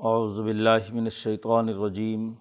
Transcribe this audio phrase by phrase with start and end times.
[0.00, 2.34] اعوذ باللہ من الشیطان الرجیم،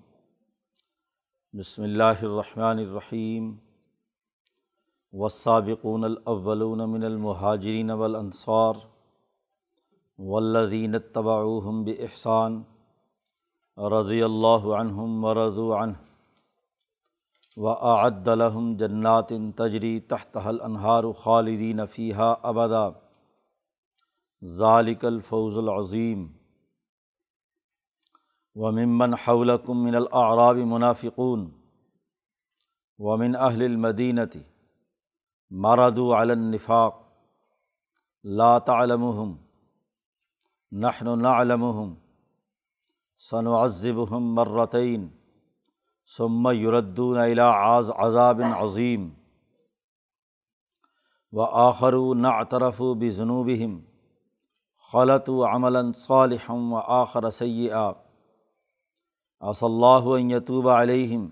[1.54, 3.56] بسم اللہ الرحمن الرحیم،
[5.14, 8.74] والسابقون الاولون من المہاجرین والانصار،
[10.20, 12.62] والذین اتبعوهم بإحسان،
[13.78, 15.94] رضی اللہ عنہم ورضوا عنہ،
[17.58, 22.90] وأعد لهم جنات تجری تحتها الانہار خالدین فیہا ابدا،
[24.44, 26.28] ذالک الفوز العظیم۔
[28.58, 31.42] و ممن حولکم من الاعراب منافقون
[33.00, 34.40] ومن اہل المدینتی
[35.66, 36.96] مردو علی النفاق
[38.40, 39.36] لا تعلمهم
[40.86, 41.92] نحن نعلمهم
[43.28, 45.06] سنعذبهم مرتين
[46.16, 47.42] ثم يردون الى
[48.00, 49.06] عذاب عظیم
[51.32, 53.80] و آخروا نعترفوا بذنوبهم
[54.92, 58.07] خلطوا عملا صالحا و آخر سیئا
[59.42, 61.28] ص اللہ یتوب علیہم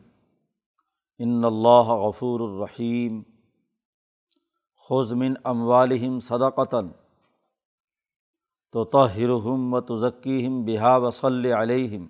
[1.19, 3.21] ان اللہ غفور الرحیم
[4.89, 6.89] خزمن اموالہم صدقتاً
[8.73, 12.05] تو تہرحم و تزکیم بحا وصلی علیہم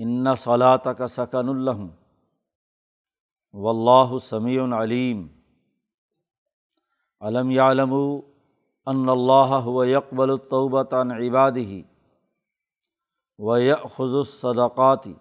[0.00, 1.88] ان صلاۃ کا سکن الحم
[3.54, 5.26] و اللہ سمیع علیم
[7.22, 7.94] علم یعلم
[8.86, 11.82] ان اللہ و یکبل الطوبۃ عبادی
[13.38, 15.14] و خز الصدقاتی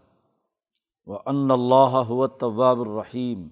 [1.08, 3.48] و ان اللہ طواب الرحیم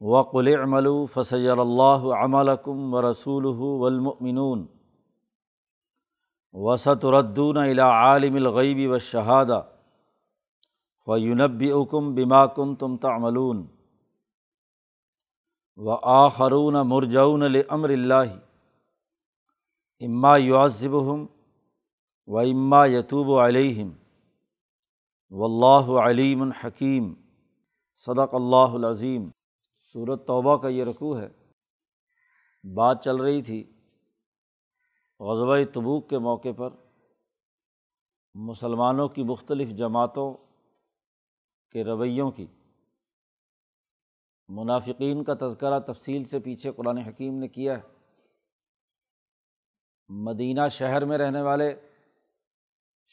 [0.00, 4.66] وقل عملو فصیر اللہ عملکم و رسول ولمنون
[6.52, 9.62] وسط ردون الا عالم الغیبی و شہادہ
[11.06, 13.66] و یونبی اکم بما کم تم تعملون
[15.76, 18.34] و آخرون مرجون امر اللہ
[20.00, 21.26] اما یعذبہم
[22.26, 23.90] و اما یتوب علیہم
[25.30, 27.14] و اللہ علیم الحکیم
[27.94, 29.30] صدق اللہ العظیم۔
[29.92, 31.28] صورت توبہ کا یہ رقوع ہے۔
[32.74, 33.72] بات چل رہی تھی
[35.20, 36.70] غزبۂ تبوک کے موقع پر۔
[38.34, 40.34] مسلمانوں کی مختلف جماعتوں
[41.70, 42.46] کے رویوں کی۔
[44.48, 47.82] منافقین کا تذکرہ تفصیل سے پیچھے قرآن حکیم نے کیا ہے۔
[50.08, 51.93] مدینہ شہر میں رہنے والے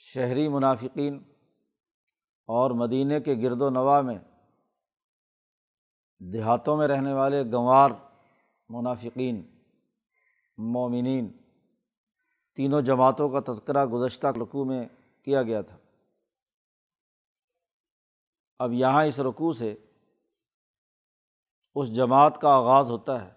[0.02, 1.24] شہری منافقین
[2.50, 4.18] اور مدینہ کے گرد و نواح میں
[6.20, 7.92] دیہاتوں میں رہنے والے گنوار
[8.70, 9.42] منافقین،
[10.58, 11.32] مومنین،
[12.56, 14.86] تینوں جماعتوں کا تذکرہ گزشتہ رقوع میں
[15.24, 15.78] کیا گیا تھا۔
[18.60, 19.76] اب یہاں اس رقوع سے
[21.76, 23.32] اس جماعت کا آغاز ہوتا ہے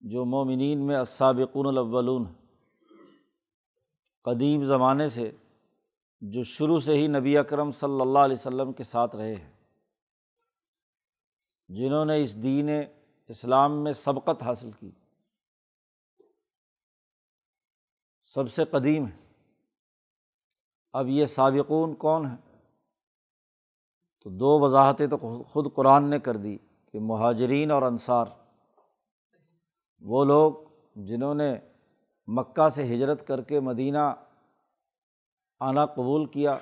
[0.00, 2.24] جو مومنین میں السابقون الاولون
[4.24, 5.30] قدیم زمانے سے
[6.32, 9.52] جو شروع سے ہی نبی اکرم صلی اللہ علیہ وسلم کے ساتھ رہے ہیں،
[11.68, 12.70] جنہوں نے اس دین
[13.28, 14.90] اسلام میں سبقت حاصل کی۔
[18.26, 19.24] سب سے قدیم ہے
[20.92, 22.36] اب یہ سابقون کون ہیں؟
[24.22, 26.58] تو دو وضاحتیں تو خود قرآن نے کر دی
[26.92, 28.26] کہ مہاجرین اور انصار۔
[30.00, 30.52] وہ لوگ
[30.96, 31.56] جنہوں نے
[32.26, 34.14] مکہ سے ہجرت کر کے مدینہ
[35.60, 36.52] آنا قبول کیا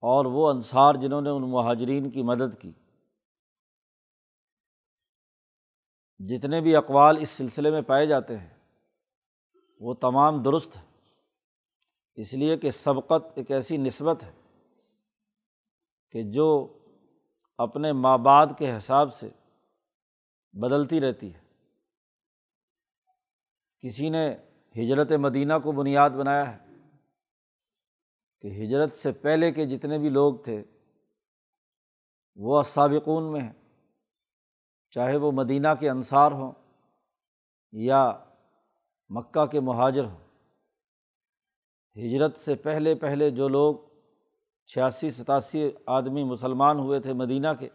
[0.00, 2.72] اور وہ انصار جنہوں نے ان مہاجرین کی مدد کی۔
[6.18, 8.58] جتنے بھی اقوال اس سلسلے میں پائے جاتے ہیں،
[9.80, 10.82] وہ تمام درست ہے
[12.14, 14.32] اس لیے کہ سبقت ایک ایسی نسبت ہے
[16.10, 16.78] کہ جو
[17.58, 19.30] اپنے ماں بعد کے حساب سے
[20.52, 21.40] بدلتی رہتی ہے۔
[23.80, 24.36] کسی نے
[24.78, 26.65] ہجرت مدینہ کو بنیاد بنایا ہے۔
[28.40, 30.64] کہ ہجرت سے پہلے کے جتنے بھی لوگ تھے،
[32.36, 33.52] وہ سابقون میں ہیں۔
[34.90, 36.52] چاہے وہ مدینہ کے انصار ہوں
[37.72, 38.12] یا
[39.10, 40.24] مکہ کے مہاجر ہوں۔
[41.96, 43.74] ہجرت سے پہلے پہلے جو لوگ
[44.66, 47.66] چھیاسی، ستاسی آدمی مسلمان ہوئے تھے مدینہ کے،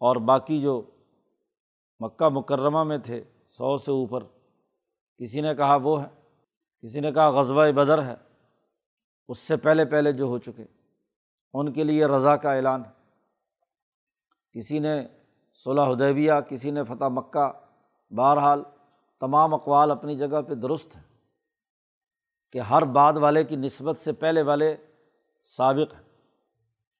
[0.00, 0.82] اور باقی جو
[2.00, 4.24] مکہ مکرمہ میں تھے، سو سے اوپر،
[5.20, 6.08] کسی نے کہا وہ ہے،
[6.82, 8.14] کسی نے کہا غزبۂ بدر ہے۔
[9.32, 10.64] اس سے پہلے پہلے جو ہو چکے،
[11.54, 12.82] ان کے لیے رضا کا اعلان
[14.52, 15.08] کسی نے
[15.64, 17.52] صلاح ادیبیہ کسی نے فتح مکہ،
[18.10, 18.62] بہرحال
[19.20, 21.02] تمام اقوال اپنی جگہ پہ درست ہیں
[22.52, 24.76] کہ ہر بعد والے کی نسبت سے پہلے والے
[25.44, 26.02] سابق ہیں۔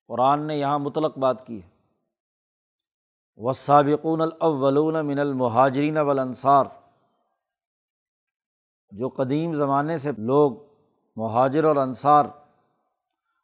[0.06, 1.68] قرآن نے یہاں مطلق بات کی ہے۔
[3.36, 6.66] و سابقون الاولون من المہاجرین والانصار
[8.90, 10.52] جو قدیم زمانے سے لوگ
[11.16, 12.24] مہاجر اور انصار۔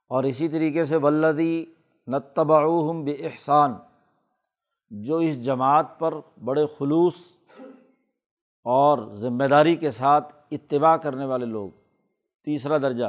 [0.08, 1.66] اور اسی طریقے سے ولدی
[2.06, 3.74] نتبعوہم بے احسان
[4.90, 7.14] جو اس جماعت پر بڑے خلوص
[8.64, 11.70] اور ذمہ داری کے ساتھ اتباع کرنے والے لوگ۔
[12.44, 13.04] تیسرا درجہ،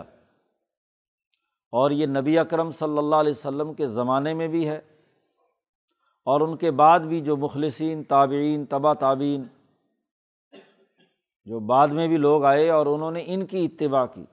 [1.72, 4.78] اور یہ نبی اکرم صلی اللہ علیہ وسلم کے زمانے میں بھی ہے۔
[6.26, 9.44] اور ان کے بعد بھی جو مخلصین، تابعین تبا تعبین
[11.46, 14.26] جو بعد میں بھی لوگ آئے اور انہوں نے ان کی اتباع کی۔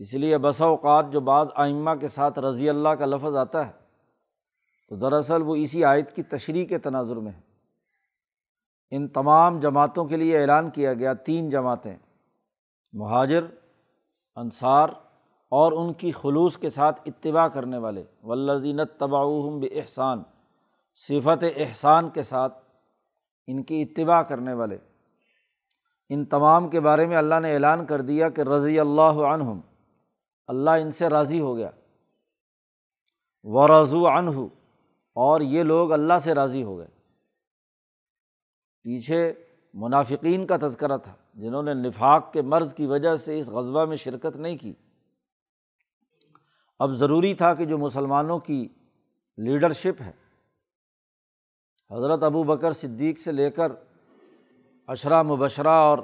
[0.00, 3.72] اس لیے بسا اوقات جو بعض آئمہ کے ساتھ رضی اللہ کا لفظ آتا ہے،
[4.88, 7.40] تو دراصل وہ اسی آیت کی تشریح کے تناظر میں ہے۔
[8.90, 11.96] ان تمام جماعتوں کے لیے اعلان کیا گیا تین جماعتیں،
[12.92, 13.44] مہاجر،
[14.36, 14.88] انصار
[15.50, 20.22] اور ان کی خلوص کے ساتھ اتباع کرنے والے۔ ولزینت تباؤہم ب احسان
[20.94, 22.64] صفت احسان کے ساتھ
[23.46, 24.78] ان کی اتباع کرنے والے۔
[26.08, 29.60] ان تمام کے بارے میں اللہ نے اعلان کر دیا کہ رضی اللہ عنہم
[30.50, 31.70] اللہ ان سے راضی ہو گیا۔
[33.42, 34.40] و رضو عنہ
[35.14, 36.86] اور یہ لوگ اللہ سے راضی ہو گئے۔
[38.82, 39.32] پیچھے
[39.74, 43.96] منافقین کا تذکرہ تھا، جنہوں نے نفاق کے مرض کی وجہ سے اس غذبہ میں
[43.96, 44.74] شرکت نہیں کی۔
[46.78, 48.68] اب ضروری تھا کہ جو مسلمانوں کی
[49.38, 50.12] لیڈرشپ ہے،
[51.90, 53.72] حضرت ابو بکر صدیق سے لے کر
[54.86, 55.98] اشرا مبشرہ اور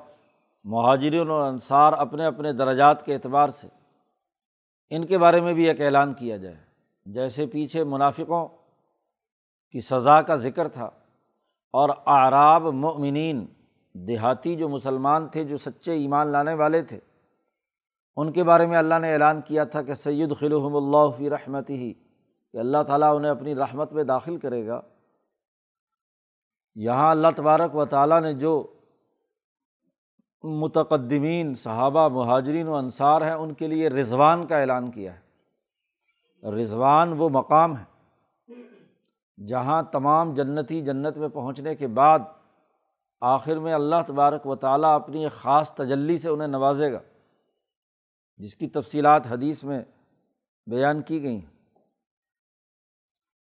[0.65, 3.69] مہاجرین اور انصار اپنے اپنے درجات کے اعتبار سے
[4.91, 6.57] ان کے بارے میں بھی ایک اعلان کیا جائے۔
[7.07, 8.49] جیسے پیچھے منافقوں
[9.71, 10.85] کی سزا کا ذکر تھا
[11.73, 13.47] اور آراب مؤمنین،
[13.93, 17.01] دیہاتی جو مسلمان تھے، جو سچے ایمان لانے والے تھے،
[18.17, 21.71] ان کے بارے میں اللہ نے اعلان کیا تھا کہ سید خلحم اللہ فی رحمت
[21.71, 21.93] ہی
[22.53, 24.81] کہ اللہ تعالیٰ انہیں اپنی رحمت میں داخل کرے گا۔
[26.75, 28.76] یہاں اللہ تبارک و تعالیٰ نے جو
[30.47, 35.27] متقدمین، صحابہ، مہاجرین و انصار ہیں، ان کے لیے رضوان کا اعلان کیا ہے۔
[36.51, 37.97] رضوان وہ مقام ہے
[39.47, 42.19] جہاں تمام جنتی جنت میں پہنچنے کے بعد
[43.21, 46.99] آخر میں اللہ تبارک و تعالیٰ اپنی ایک خاص تجلی سے انہیں نوازے گا،
[48.37, 49.83] جس کی تفصیلات حدیث میں
[50.67, 51.41] بیان کی گئیں۔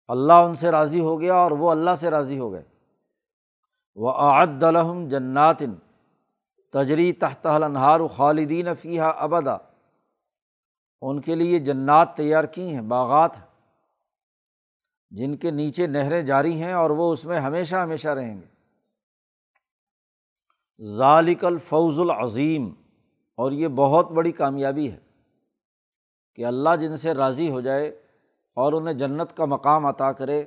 [0.08, 2.64] اللہ ان سے راضی ہو گیا اور وہ اللہ سے راضی ہو گئے۔
[3.94, 5.72] وہ عد الحم جناتن
[6.72, 9.56] تجری تحت النہار خالدین فیحہ ابدا۔
[11.00, 13.46] ان کے لیے جنات تیار کی ہیں، باغات ہیں۔
[15.10, 18.46] جن کے نیچے نہریں جاری ہیں اور وہ اس میں ہمیشہ ہمیشہ رہیں گے۔
[20.84, 22.74] ذالک الفوز العظیم۔
[23.34, 24.98] اور یہ بہت بڑی کامیابی ہے
[26.34, 27.88] کہ اللہ جن سے راضی ہو جائے
[28.54, 30.44] اور انہیں جنت کا مقام عطا کرے،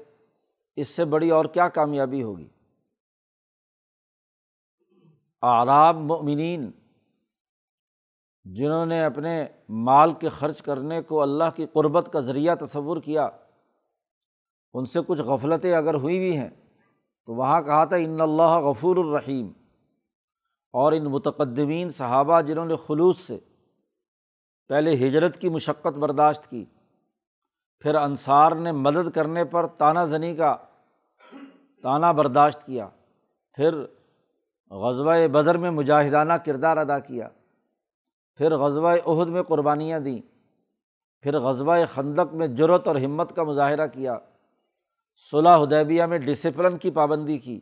[0.76, 2.48] اس سے بڑی اور کیا کامیابی ہوگی؟
[5.46, 6.70] آراب مؤمنین،
[8.46, 9.34] جنہوں نے اپنے
[9.86, 13.28] مال کے خرچ کرنے کو اللہ کی قربت کا ذریعہ تصور کیا،
[14.74, 18.98] ان سے کچھ غفلتیں اگر ہوئی بھی ہیں، تو وہاں کہا تھا، ان اللہ غفور
[18.98, 19.48] الرحیم
[20.74, 23.38] اور ان متقدمین صحابہ جنہوں نے خلوص سے
[24.70, 26.64] پہلے ہجرت کی مشقت برداشت کی،
[27.84, 30.56] پھر انصار نے مدد کرنے پر تانہ زنی کا
[31.84, 32.88] تانہ برداشت کیا،
[33.58, 33.86] پھر
[34.72, 37.30] غزوہ بدر میں مجاہدانہ کردار ادا کیا،
[38.36, 40.22] پھر غزوہ عہد میں قربانیاں دیں،
[41.22, 44.18] پھر غزوہ خندق میں جرت اور ہمت کا مظاہرہ کیا۔
[45.32, 47.60] صلاح حدیبیہ میں ڈسپلن کی پابندی کی۔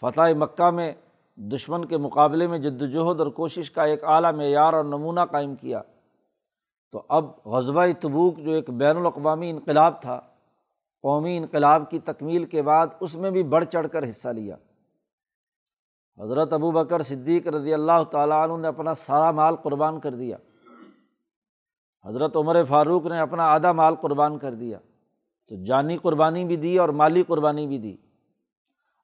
[0.00, 0.92] فتح مکہ میں
[1.36, 5.54] دشمن کے مقابلے میں جد وجہد اور کوشش کا ایک اعلیٰ معیار اور نمونہ قائم
[5.54, 5.82] کیا۔
[6.92, 10.20] تو اب غزبۂ تبوک جو ایک بین الاقوامی انقلاب تھا،
[11.02, 14.56] قومی انقلاب کی تکمیل کے بعد اس میں بھی بڑھ چڑھ کر حصہ لیا۔
[16.20, 20.36] حضرت ابو بکر صدیق رضی اللہ تعالیٰ عنہ نے اپنا سارا مال قربان کر دیا۔
[22.04, 24.78] حضرت عمر فاروق نے اپنا آدھا مال قربان کر دیا۔
[25.48, 27.96] تو جانی قربانی بھی دی اور مالی قربانی بھی دی۔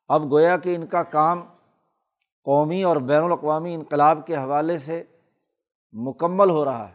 [0.09, 1.43] اب گویا کہ ان کا کام
[2.45, 5.05] قومی اور بین الاقوامی انقلاب کے حوالے سے
[5.93, 6.95] مکمل ہو رہا ہے۔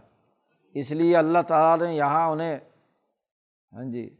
[0.73, 2.59] اس لیے اللہ تعالیٰ نے یہاں انہیں
[3.73, 4.15] ہاں جی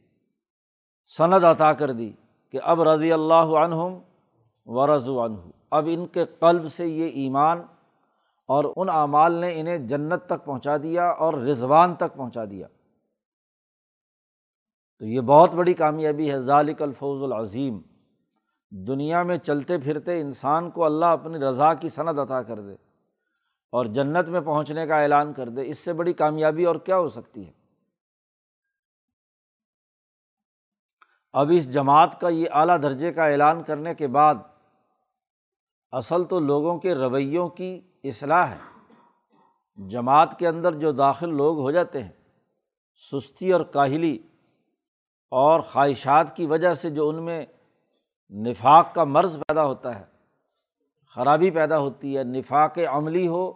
[1.18, 2.14] سند عطا کر دی
[2.52, 4.00] کہ اب رضی اللہ عنہم
[4.70, 5.36] و رضو عنہ۔
[5.72, 7.62] اب ان کے قلب سے یہ ایمان
[8.46, 12.68] اور ان اعمال نے انہیں جنت تک پہنچا دیا اور رضوان تک پہنچا دیا۔
[15.00, 17.82] تو یہ بہت بڑی کامیابی ہے۔ ذالک الفوز العظیم۔
[18.70, 22.74] دنیا میں چلتے پھرتے انسان کو اللہ اپنی رضا کی صنعت عطا کر دے
[23.72, 27.10] اور جنت میں پہنچنے کا اعلان کر دے۔ اس سے بڑی کامیابی اور کیا ہو
[27.10, 27.52] سکتی ہے؟
[31.34, 34.36] اب اس جماعت کا یہ اعلیٰ درجے کا اعلان کرنے کے بعد
[35.92, 38.58] اصل تو لوگوں کے رویوں کی اصلاح ہے۔
[39.78, 42.12] جماعت کے اندر جو داخل لوگ ہو جاتے ہیں،
[43.12, 44.18] سستی اور کاہلی
[45.32, 47.46] اور خواہشات کی وجہ سے جو ان میں
[48.32, 50.06] نفاق کا مرض پیدا ہوتا ہے،
[51.16, 53.52] خرابی پیدا ہوتی ہے، نفاق عملی ہو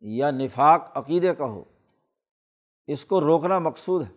[0.00, 1.64] یا نفاق عقیدے کا ہو،
[2.86, 4.12] اس کو روکنا مقصود ہے۔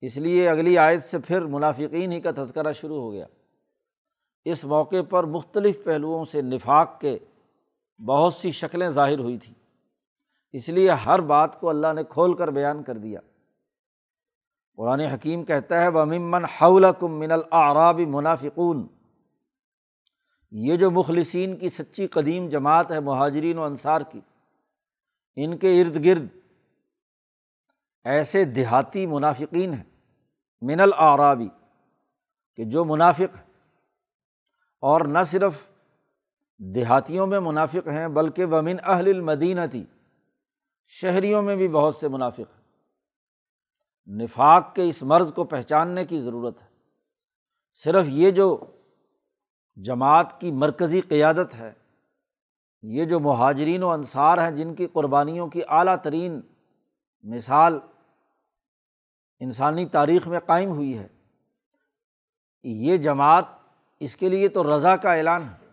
[0.00, 3.26] اس لیے اگلی آیت سے پھر منافقین ہی کا تذکرہ شروع ہو گیا۔
[4.50, 7.18] اس موقع پر مختلف پہلوؤں سے نفاق کے
[8.06, 9.54] بہت سی شکلیں ظاہر ہوئی تھیں۔
[10.52, 13.20] اس لیے ہر بات کو اللہ نے کھول کر بیان کر دیا۔
[14.76, 18.86] قرآن حکیم کہتا ہے وہ ممن حول کم من العراب منافقون
[20.50, 24.20] یہ جو مخلصین کی سچی قدیم جماعت ہے، مہاجرین و انصار کی،
[25.36, 26.26] ان کے ارد گرد
[28.04, 29.84] ایسے دیہاتی منافقین ہیں،
[30.62, 31.48] من العرابی
[32.56, 33.36] کہ جو منافق
[34.86, 35.66] اور نہ صرف
[36.58, 39.84] دیہاتیوں میں منافق ہیں، بلکہ ومن اہل المدینہ تھی
[40.86, 42.64] شہریوں میں بھی بہت سے منافق ہیں۔
[44.06, 46.66] نفاق کے اس مرض کو پہچاننے کی ضرورت ہے۔
[47.72, 48.58] صرف یہ جو
[49.76, 51.72] جماعت کی مرکزی قیادت ہے،
[52.82, 56.40] یہ جو مہاجرین و انصار ہیں جن کی قربانیوں کی اعلیٰ ترین
[57.22, 57.78] مثال
[59.40, 61.08] انسانی تاریخ میں قائم ہوئی ہے،
[62.62, 63.55] یہ جماعت
[64.00, 65.66] اس کے لیے تو رضا کا اعلان ہے۔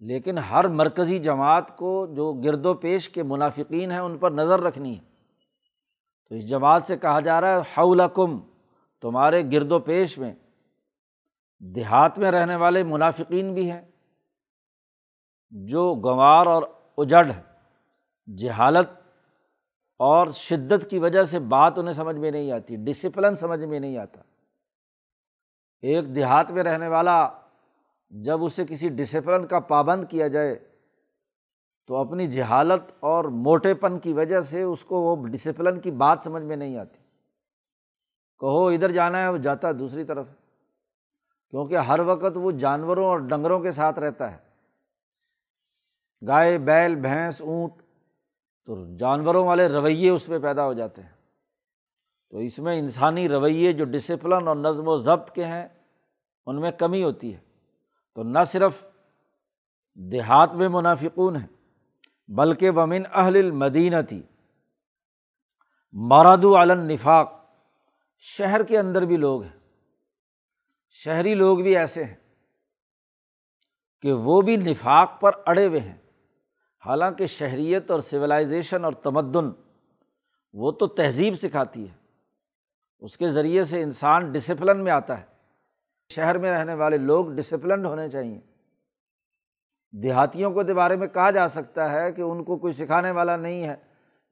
[0.00, 4.60] لیکن ہر مرکزی جماعت کو جو گرد و پیش کے منافقین ہیں ان پر نظر
[4.60, 5.04] رکھنی ہے۔
[6.28, 8.40] تو اس جماعت سے کہا جا رہا ہے حول کم
[9.00, 10.34] تمہارے گرد و پیش میں،
[11.58, 13.80] دیہات میں رہنے والے منافقین بھی ہیں۔
[15.50, 16.62] جو گنوار اور
[16.96, 17.42] اجڑ ہے
[18.36, 18.88] جہالت
[19.98, 23.98] اور شدت کی وجہ سے بات انہیں سمجھ میں نہیں آتی ڈسپلن سمجھ میں نہیں
[23.98, 24.20] آتا۔
[25.82, 27.28] ایک دیہات میں رہنے والا
[28.10, 30.58] جب اسے کسی ڈسپلن کا پابند کیا جائے،
[31.86, 36.18] تو اپنی جہالت اور موٹے پن کی وجہ سے اس کو وہ ڈسپلن کی بات
[36.24, 36.98] سمجھ میں نہیں آتی۔
[38.40, 40.26] کہو ادھر جانا ہے، وہ جاتا ہے دوسری طرف۔
[41.50, 44.36] کیونکہ ہر وقت وہ جانوروں اور ڈنگروں کے ساتھ رہتا ہے۔
[46.26, 47.72] گائے، بیل، بھینس، اونٹ
[48.64, 51.21] تو جانوروں والے رویے اس میں پیدا ہو جاتے ہیں۔
[52.32, 55.68] تو اس میں انسانی رویے جو ڈسپلن اور نظم و ضبط کے ہیں،
[56.46, 57.40] ان میں کمی ہوتی ہے۔
[58.14, 58.86] تو نہ صرف
[59.94, 61.46] دیہات میں منافقون ہیں،
[62.28, 64.22] بلکہ ومن اہل المدینہ تھی
[65.92, 67.32] مراد النفاق،
[68.18, 69.58] شہر کے اندر بھی لوگ ہیں۔
[70.90, 72.16] شہری لوگ بھی ایسے ہیں
[74.00, 75.98] کہ وہ بھی نفاق پر اڑے ہوئے ہیں۔
[76.86, 79.50] حالانکہ شہریت اور سویلائزیشن اور تمدن
[80.52, 82.01] وہ تو تہذیب سکھاتی ہے۔
[83.02, 85.24] اس کے ذریعے سے انسان ڈسپلن میں آتا ہے۔
[86.08, 88.40] شہر میں رہنے والے لوگ ڈسپلنڈ ہونے چاہئیں۔
[89.92, 93.64] دیہاتیوں کو بارے میں کہا جا سکتا ہے کہ ان کو کوئی سکھانے والا نہیں
[93.64, 93.76] ہے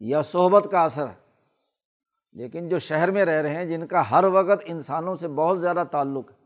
[0.01, 1.15] یا صحبت کا اثر ہے۔
[2.33, 5.85] لیکن جو شہر میں رہ رہے ہیں، جن کا ہر وقت انسانوں سے بہت زیادہ
[5.91, 6.37] تعلق ہے۔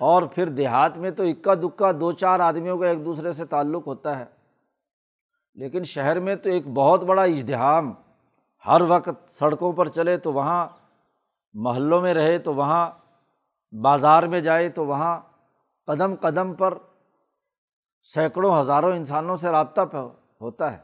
[0.00, 3.86] اور پھر دیہات میں تو اکا دکا دو چار آدمیوں کا ایک دوسرے سے تعلق
[3.86, 4.24] ہوتا ہے۔
[5.54, 7.92] لیکن شہر میں تو ایک بہت بڑا اجتحام
[8.66, 10.68] ہر وقت سڑکوں پر چلے تو وہاں
[11.54, 12.90] محلوں میں رہے تو وہاں
[13.72, 15.20] بازار میں جائے تو وہاں
[15.86, 16.78] قدم قدم پر
[18.02, 19.80] سینکڑوں ہزاروں انسانوں سے رابطہ
[20.40, 20.78] ہوتا ہے۔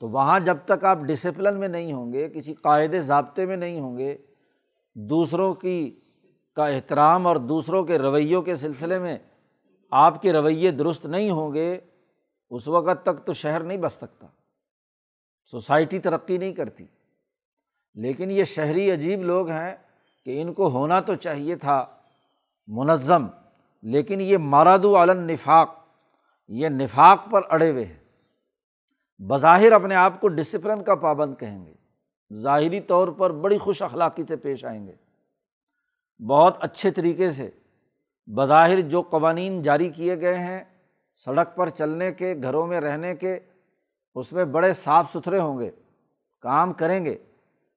[0.00, 3.80] تو وہاں جب تک آپ ڈسپلن میں نہیں ہوں گے، کسی قاعدے ضابطے میں نہیں
[3.80, 4.18] ہوں گے،
[4.94, 6.00] دوسروں کی
[6.56, 9.18] کا احترام اور دوسروں کے رویوں کے سلسلے میں
[9.90, 11.80] آپ کے رویے درست نہیں ہوں گے،
[12.50, 14.26] اس وقت تک تو شہر نہیں بس سکتا۔
[15.50, 16.86] سوسائٹی ترقی نہیں کرتی۔
[17.94, 19.74] لیکن یہ شہری عجیب لوگ ہیں
[20.24, 21.86] کہ ان کو ہونا تو چاہیے تھا
[22.66, 23.26] منظم،
[23.82, 25.78] لیکن یہ مراد علن نفاق
[26.48, 27.98] یہ نفاق پر اڑے ہوئے ہیں۔
[29.18, 31.74] بظاہر اپنے آپ کو ڈسپلن کا پابند کہیں گے۔
[32.40, 34.92] ظاہری طور پر بڑی خوش اخلاقی سے پیش آئیں گے۔
[36.24, 37.50] بہت اچھے طریقے سے۔
[38.26, 40.64] بظاہر جو قوانین جاری کیے گئے ہیں
[41.16, 43.38] سڑک پر چلنے کے، گھروں میں رہنے کے،
[44.14, 45.70] اس میں بڑے صاف ستھرے ہوں گے،
[46.40, 47.18] کام کریں گے۔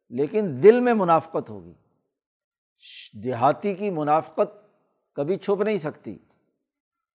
[0.10, 1.74] لیکن دل میں منافقت ہوگی۔
[3.24, 4.68] دیہاتی کی منافقت
[5.14, 6.18] کبھی چھپ نہیں سکتی۔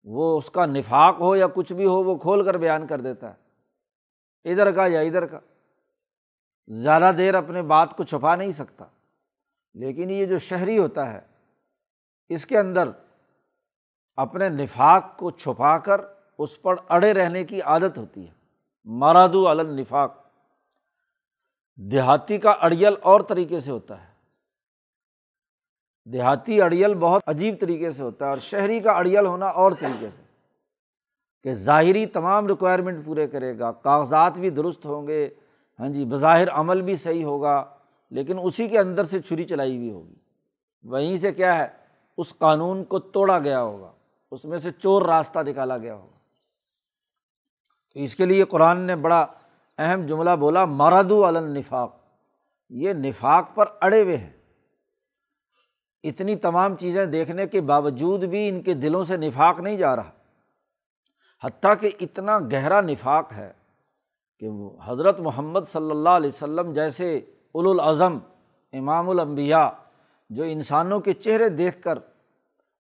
[0.05, 3.35] وہ اس کا نفاق ہو یا کچھ بھی ہو، وہ کھول کر بیان کر دیتا
[3.35, 3.51] ہے۔
[4.53, 5.41] ادھر کا یا ادھر کا۔
[6.69, 8.85] زیادہ دیر اپنے بات کو چھپا نہیں سکتا۔
[9.75, 11.21] لیکن یہ جو شہری ہوتا ہے،
[12.29, 12.89] اس کے اندر
[14.17, 16.01] اپنے نفاق کو چھپا کر
[16.39, 18.33] اس پر اڑے رہنے کی عادت ہوتی ہے۔
[18.85, 20.20] مرادو النفاق۔
[21.83, 24.13] دیہاتی کا اڑیل اور طریقے سے ہوتا ہے۔
[26.05, 30.07] دیہاتی اڑیل بہت عجیب طریقے سے ہوتا ہے اور شہری کا اڑیل ہونا اور طریقے
[30.17, 30.23] سے۔
[31.43, 35.31] کہ ظاہری تمام ریکوائرمنٹ پورے کرے گا، کاغذات بھی درست ہوں گے
[35.81, 37.77] ہاں جی بظاہر عمل بھی صحیح ہوگا،
[38.11, 40.15] لیکن اسی کے اندر سے چھری چلائی ہوئی ہوگی۔
[40.83, 41.69] وہیں سے کیا ہے،
[42.19, 43.93] اس قانون کو توڑا گیا ہوگا۔
[44.31, 46.19] اس میں سے چور راستہ نکالا گیا ہوگا۔
[47.95, 49.27] تو اس کے لیے قرآن نے بڑا
[49.81, 51.97] اہم جملہ بولا مرادو النفاق۔
[52.69, 54.31] یہ نفاق پر اڑے ہوئے ہیں۔
[56.03, 60.11] اتنی تمام چیزیں دیکھنے کے باوجود بھی ان کے دلوں سے نفاق نہیں جا رہا۔
[61.45, 63.53] حتیٰ کہ اتنا گہرا نفاق ہے
[64.39, 64.49] کہ
[64.85, 67.21] حضرت محمد صلی اللہ علیہ وسلم جیسے
[67.55, 68.19] الاظم
[68.73, 69.69] امام الانبیاء
[70.31, 71.99] جو انسانوں کے چہرے دیکھ کر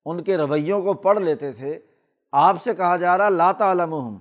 [0.05, 1.81] ان کے رویوں کو پڑھ لیتے تھے،
[2.33, 4.17] آپ سے کہا جا رہا، لا تعلم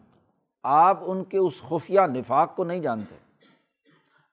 [0.64, 3.16] آپ ان کے اس خفیہ نفاق کو نہیں جانتے۔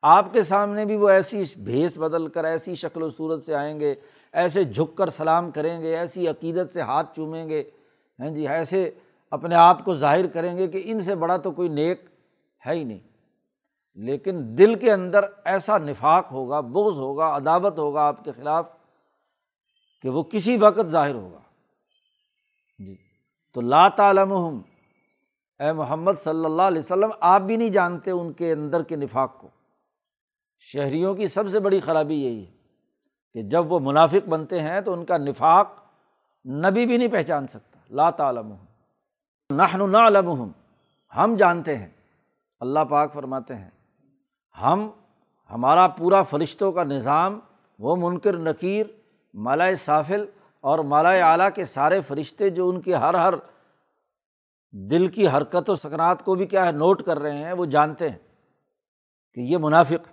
[0.02, 3.80] آپ کے سامنے بھی وہ ایسی بھیس بدل کر ایسی شکل و صورت سے آئیں
[3.80, 3.94] گے،
[4.32, 7.64] ایسے جھک کر سلام کریں گے، ایسی عقیدت سے ہاتھ چومیں گے۔
[8.20, 8.90] ہیں جی ایسے
[9.30, 12.04] اپنے آپ کو ظاہر کریں گے کہ ان سے بڑا تو کوئی نیک
[12.66, 13.00] ہے ہی نہیں۔
[13.94, 18.66] لیکن دل کے اندر ایسا نفاق ہوگا، بغض ہوگا، عداوت ہوگا آپ کے خلاف
[20.02, 21.40] کہ وہ کسی وقت ظاہر ہوگا۔
[22.78, 22.96] جی
[23.54, 24.60] تو لا تعلم
[25.60, 29.40] اے محمد صلی اللہ علیہ وسلم، آپ بھی نہیں جانتے ان کے اندر کے نفاق
[29.40, 29.48] کو۔
[30.58, 32.50] شہریوں کی سب سے بڑی خرابی یہی ہے
[33.32, 35.72] کہ جب وہ منافق بنتے ہیں تو ان کا نفاق
[36.46, 38.54] نبی بھی نہیں پہچان سکتا۔ لا تعلم
[39.50, 40.50] نحن نعلم
[41.16, 41.88] ہم جانتے ہیں۔
[42.60, 43.70] اللہ پاک فرماتے ہیں۔
[44.62, 44.88] ہم،
[45.50, 47.38] ہمارا پورا فرشتوں کا نظام،
[47.78, 48.86] وہ منکر، نکیر،
[49.34, 50.24] مالائے صافل
[50.60, 53.34] اور مالائے اعلیٰ کے سارے فرشتے جو ان کی ہر ہر
[54.72, 58.10] دل کی حرکت و سکنات کو بھی کیا ہے، نوٹ کر رہے ہیں، وہ جانتے
[58.10, 58.18] ہیں
[59.34, 60.08] کہ یہ منافق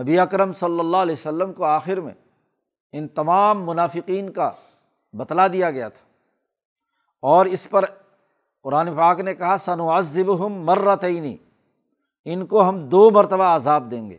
[0.00, 2.14] نبی اکرم صلی اللہ علیہ وسلم کو آخر میں
[2.92, 4.50] ان تمام منافقین کا
[5.12, 6.06] بتلا دیا گیا تھا۔
[7.20, 7.84] اور اس پر
[8.62, 11.36] قرآن پاک نے کہا سن عذب ہم مرتعینی
[12.24, 14.18] ان کو ہم دو مرتبہ عذاب دیں گے۔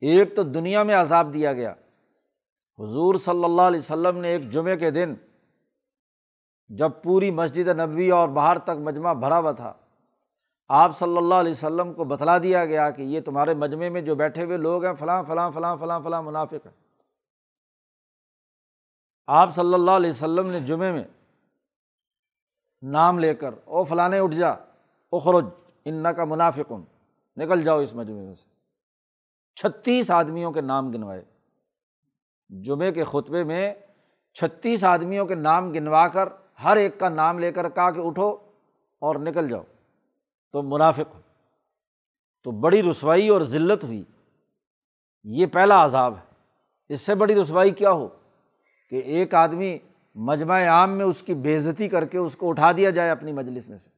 [0.00, 1.70] ایک تو دنیا میں عذاب دیا گیا۔
[2.78, 5.14] حضور صلی اللہ علیہ وسلم نے ایک جمعے کے دن
[6.68, 9.72] جب پوری مسجد نبوی اور باہر تک مجمع بھرا ہوا تھا،
[10.70, 14.14] آپ صلی اللہ علیہ وسلم کو بتلا دیا گیا کہ یہ تمہارے مجمعے میں جو
[14.14, 16.70] بیٹھے ہوئے لوگ ہیں، فلاں فلاں فلاں فلاں فلاں منافق ہے
[19.28, 21.04] آپ صلی اللہ علیہ وسلم نے جمعے میں
[22.82, 24.50] نام لے کر، او فلاں اٹھ جا،
[25.12, 25.44] اخرج
[25.84, 26.72] ان کا منافق
[27.36, 28.44] نکل جاؤ اس مجمعے میں سے۔
[29.56, 31.22] چھتیس آدمیوں کے نام گنوائے۔
[32.50, 33.74] جمعے کے خطبے میں
[34.36, 36.28] چھتیس آدمیوں کے نام گنوا کر
[36.64, 38.36] ہر ایک کا نام لے کر کہا کہ اٹھو
[38.98, 39.62] اور نکل جاؤ۔
[40.52, 41.20] تو منافق ہو۔
[42.44, 44.04] تو بڑی رسوائی اور ذلت ہوئی۔
[45.24, 46.34] یہ پہلا عذاب ہے۔
[46.88, 48.08] اس سے بڑی رسوائی کیا ہو؟
[48.90, 49.78] کہ ایک آدمی
[50.14, 53.68] مجمع عام میں اس کی بےزتی کر کے اس کو اٹھا دیا جائے اپنی مجلس
[53.68, 53.90] میں سے۔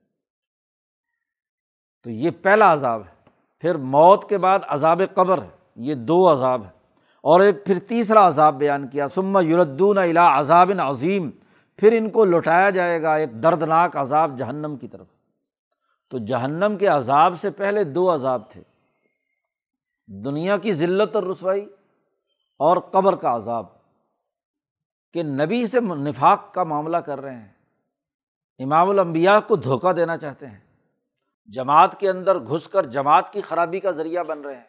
[2.03, 6.65] تو یہ پہلا عذاب ہے۔ پھر موت کے بعد عذاب قبر ہے۔ یہ دو عذاب
[6.65, 6.71] ہے
[7.21, 11.31] اور ایک پھر تیسرا عذاب بیان کیا۔ سما یوردون الا عذاب عظیم۔
[11.79, 15.07] پھر ان کو لوٹایا جائے گا ایک دردناک عذاب جہنم کی طرف۔
[16.11, 18.63] تو جہنم کے عذاب سے پہلے دو عذاب تھے۔
[20.25, 21.67] دنیا کی ذلت اور رسوائی
[22.59, 23.67] اور قبر کا عذاب۔
[25.13, 27.53] کہ نبی سے نفاق کا معاملہ کر رہے ہیں۔
[28.59, 30.61] امام الانبیاء کو دھوکہ دینا چاہتے ہیں۔
[31.47, 34.65] جماعت کے اندر گھس کر جماعت کی خرابی کا ذریعہ بن رہے ہیں۔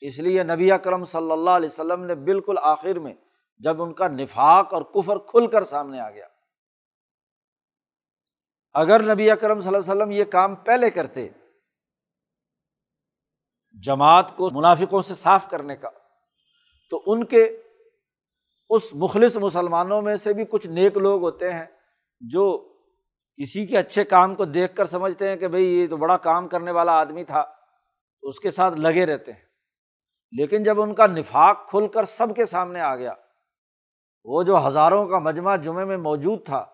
[0.00, 3.14] اس لیے نبی اکرم صلی اللہ علیہ وسلم نے بالکل آخر میں
[3.58, 6.26] جب ان کا نفاق اور کفر کھل کر سامنے آ گیا۔
[8.72, 11.28] اگر نبی اکرم صلی اللہ علیہ وسلم یہ کام پہلے کرتے،
[13.82, 15.90] جماعت کو منافقوں سے صاف کرنے کا،
[16.90, 17.62] تو ان کے
[18.70, 21.64] اس مخلص مسلمانوں میں سے بھی کچھ نیک لوگ ہوتے ہیں
[22.20, 22.72] جو
[23.42, 26.48] کسی کے اچھے کام کو دیکھ کر سمجھتے ہیں کہ بھائی یہ تو بڑا کام
[26.48, 27.44] کرنے والا آدمی تھا
[28.22, 29.42] اس کے ساتھ لگے رہتے ہیں۔
[30.32, 33.14] لیکن جب ان کا نفاق کھل کر سب کے سامنے آ گیا
[34.24, 36.66] وہ جو ہزاروں کا مجمع جمعے میں موجود تھا،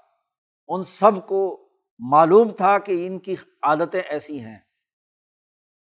[0.68, 4.58] ان سب کو معلوم تھا کہ ان کی عادتیں ایسی ہیں۔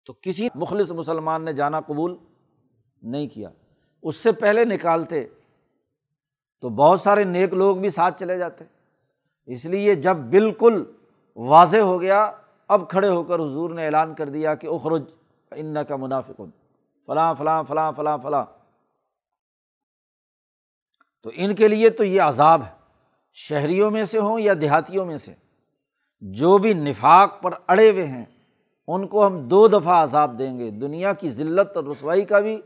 [0.06, 2.16] تو کسی مخلص مسلمان نے جانا قبول
[3.02, 3.48] نہیں کیا۔
[4.02, 5.26] اس سے پہلے نکالتے
[6.60, 8.64] تو بہت سارے نیک لوگ بھی ساتھ چلے جاتے۔
[9.46, 10.92] اس لیے جب بالکل
[11.36, 12.30] واضح ہو گیا،
[12.68, 15.02] اب کھڑے ہو کر حضور نے اعلان کر دیا کہ اخرج
[15.50, 16.40] ان کا منافق
[17.06, 18.44] فلاں فلاں فلاں فلاں فلاں۔
[21.22, 22.72] تو ان کے لیے تو یہ عذاب ہے،
[23.32, 25.34] شہریوں میں سے ہوں یا دیہاتیوں میں سے۔
[26.20, 28.24] جو بھی نفاق پر اڑے ہوئے ہیں،
[28.86, 32.62] ان کو ہم دو دفعہ عذاب دیں گے۔ دنیا کی ذلت اور رسوائی کا بھی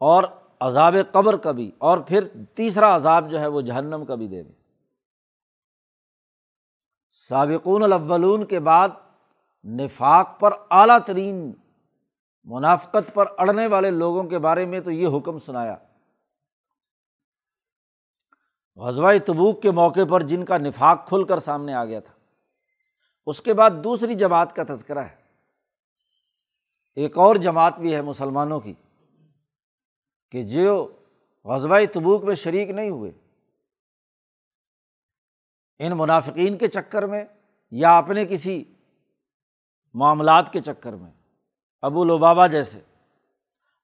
[0.00, 0.24] اور
[0.60, 4.42] عذاب قبر کا بھی۔ اور پھر تیسرا عذاب جو ہے، وہ جہنم کا بھی دے
[4.42, 4.52] دیں۔
[7.10, 8.88] سابقون الاولون کے بعد
[9.64, 11.52] نفاق پر اعلیٰ ترین
[12.44, 15.76] منافقت پر اڑنے والے لوگوں کے بارے میں تو یہ حکم سنایا۔
[18.78, 22.12] غزوہ تبوک کے موقع پر جن کا نفاق کھل کر سامنے آ گیا تھا،
[23.26, 25.16] اس کے بعد دوسری جماعت کا تذکرہ ہے۔
[26.96, 28.74] ایک اور جماعت بھی ہے مسلمانوں کی،
[30.32, 30.92] کہ جو
[31.44, 33.10] غزوہ تبوک میں شریک نہیں ہوئے۔
[35.78, 37.24] ان منافقین کے چکر میں
[37.70, 38.62] یا اپنے کسی
[39.94, 41.10] معاملات کے چکر میں،
[41.82, 42.80] ابو البابا جیسے۔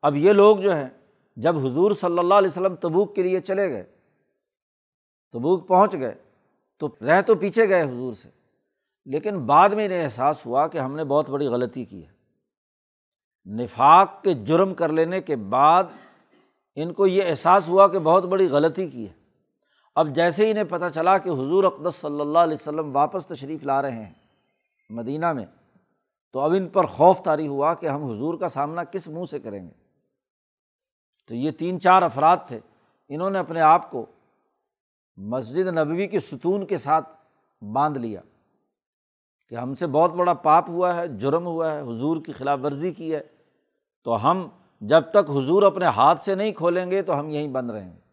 [0.02, 0.88] اب یہ لوگ جو ہیں،
[1.36, 3.93] جب حضور صلی اللہ علیہ وسلم تبوک کے لیے چلے گئے
[5.34, 6.14] تبوک پہنچ گئے۔
[6.78, 8.28] تو رہ تو پیچھے گئے حضور سے۔
[9.04, 12.14] لیکن بعد میں انہیں احساس ہوا کہ ہم نے بہت بڑی غلطی کی ہے۔
[13.50, 15.84] نفاق کے جرم کر لینے کے بعد
[16.74, 19.12] ان کو یہ احساس ہوا کہ بہت بڑی غلطی کی ہے۔
[19.94, 23.64] اب جیسے ہی انہیں پتہ چلا کہ حضور اقدس صلی اللہ علیہ وسلم واپس تشریف
[23.64, 24.14] لا رہے ہیں
[24.90, 25.46] مدینہ میں،
[26.32, 29.38] تو اب ان پر خوف طاری ہوا کہ ہم حضور کا سامنا کس منہ سے
[29.38, 29.72] کریں گے۔
[31.28, 32.60] تو یہ تین چار افراد تھے،
[33.08, 34.06] انہوں نے اپنے آپ کو
[35.16, 37.08] مسجد نبوی کے ستون کے ساتھ
[37.72, 38.20] باندھ لیا
[39.48, 42.92] کہ ہم سے بہت بڑا پاپ ہوا ہے، جرم ہوا ہے، حضور کی خلاف ورزی
[42.92, 43.20] کی ہے،
[44.04, 44.48] تو ہم
[44.80, 48.04] جب تک حضور اپنے ہاتھ سے نہیں کھولیں گے تو ہم یہیں بند رہیں گے۔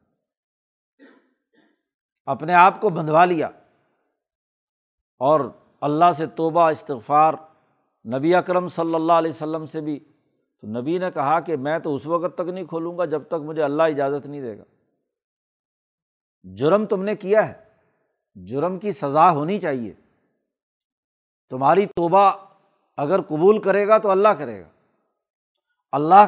[2.25, 3.49] اپنے آپ کو بندھوا لیا
[5.17, 5.41] اور
[5.81, 7.33] اللہ سے توبہ، استغفار،
[8.05, 9.99] نبی اکرم صلی اللہ علیہ وسلم سے بھی۔
[10.59, 13.33] تو نبی نے کہا کہ میں تو اس وقت تک نہیں کھولوں گا جب تک
[13.33, 14.63] مجھے اللہ اجازت نہیں دے گا۔
[16.43, 17.63] جرم تم نے کیا ہے۔
[18.35, 19.93] جرم کی سزا ہونی چاہیے۔
[21.49, 22.31] تمہاری توبہ
[22.97, 24.69] اگر قبول کرے گا تو اللہ کرے گا۔
[25.91, 26.25] اللہ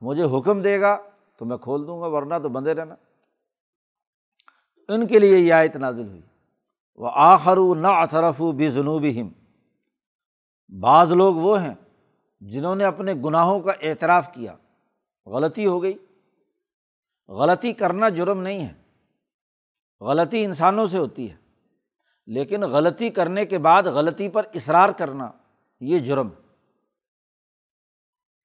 [0.00, 0.98] مجھے حکم دے گا
[1.36, 2.94] تو میں کھول دوں گا، ورنہ تو بندے رہنا۔
[4.88, 6.22] ان کے لیے یہ آیت نازل ہوئی۔
[6.96, 9.28] وہ آخر نہ اطرف بے جنوبی ہم
[10.80, 11.74] بعض لوگ وہ ہیں
[12.40, 14.56] جنہوں نے اپنے گناہوں کا اعتراف کیا۔
[15.26, 15.98] غلطی ہو گئی۔
[17.28, 18.79] غلطی کرنا جرم نہیں ہے۔
[20.00, 21.36] غلطی انسانوں سے ہوتی ہے۔
[22.26, 25.30] لیکن غلطی کرنے کے بعد غلطی پر اصرار کرنا
[25.80, 26.28] یہ جرم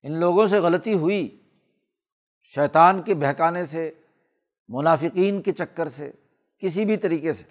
[0.03, 1.41] ان لوگوں سے غلطی ہوئی،
[2.43, 3.91] شیطان کے بہکانے سے،
[4.67, 6.11] منافقین کے چکر سے،
[6.57, 7.43] کسی بھی طریقے سے۔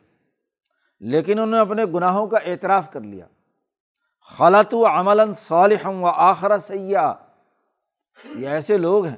[1.01, 3.27] لیکن انہوں نے اپنے گناہوں کا اعتراف کر لیا۔
[4.21, 7.12] خلط و عمل صالحم و آخر سیاح
[8.25, 9.17] یہ ایسے لوگ ہیں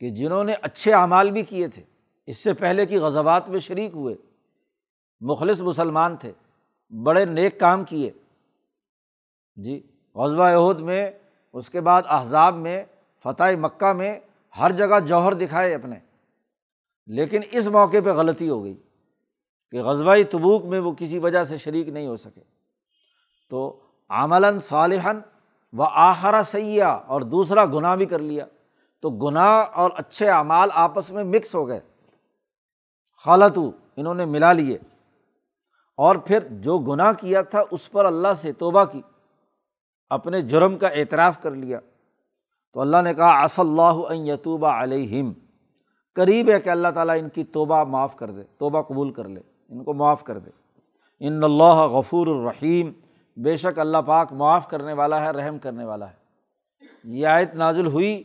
[0.00, 1.82] کہ جنہوں نے اچھے اعمال بھی کیے تھے۔
[2.30, 4.14] اس سے پہلے کی غزوات میں شریک ہوئے۔
[5.20, 6.32] مخلص مسلمان تھے،
[7.02, 8.10] بڑے نیک کام کیے۔
[9.56, 11.10] جی غزوہ عہد میں،
[11.52, 12.84] اس کے بعد احزاب میں،
[13.22, 14.20] فتح مکہ میں
[14.58, 15.96] ہر جگہ جوہر دکھائے اپنے۔
[17.06, 18.82] لیکن اس موقع پہ غلطی ہو گئی
[19.70, 22.40] کہ غزبۂ تبوک میں وہ کسی وجہ سے شریک نہیں ہو سکے۔
[23.50, 25.18] تو عملاً صالحن
[25.72, 28.44] و آخرا سیاح اور دوسرا گناہ بھی کر لیا۔
[29.00, 31.80] تو گناہ اور اچھے اعمال آپس میں مکس ہو گئے۔
[33.24, 33.58] خالت
[33.96, 34.78] انہوں نے ملا لیے۔
[35.96, 39.02] اور پھر جو گناہ کیا تھا اس پر اللہ سے توبہ کی،
[40.10, 41.80] اپنے جرم کا اعتراف کر لیا۔
[42.72, 45.32] تو اللہ نے کہا اص اللہ یتوبہ علیہم۔
[46.14, 49.40] قریب ہے کہ اللہ تعالیٰ ان کی توبہ معاف کر دے، توبہ قبول کر لے،
[49.68, 50.50] ان کو معاف کر دے۔
[51.20, 52.92] ان اللہ غفور الرحیم۔
[53.36, 56.20] بے شک اللہ پاک معاف کرنے والا ہے، رحم کرنے والا ہے۔
[57.04, 58.22] یہ آیت نازل ہوئی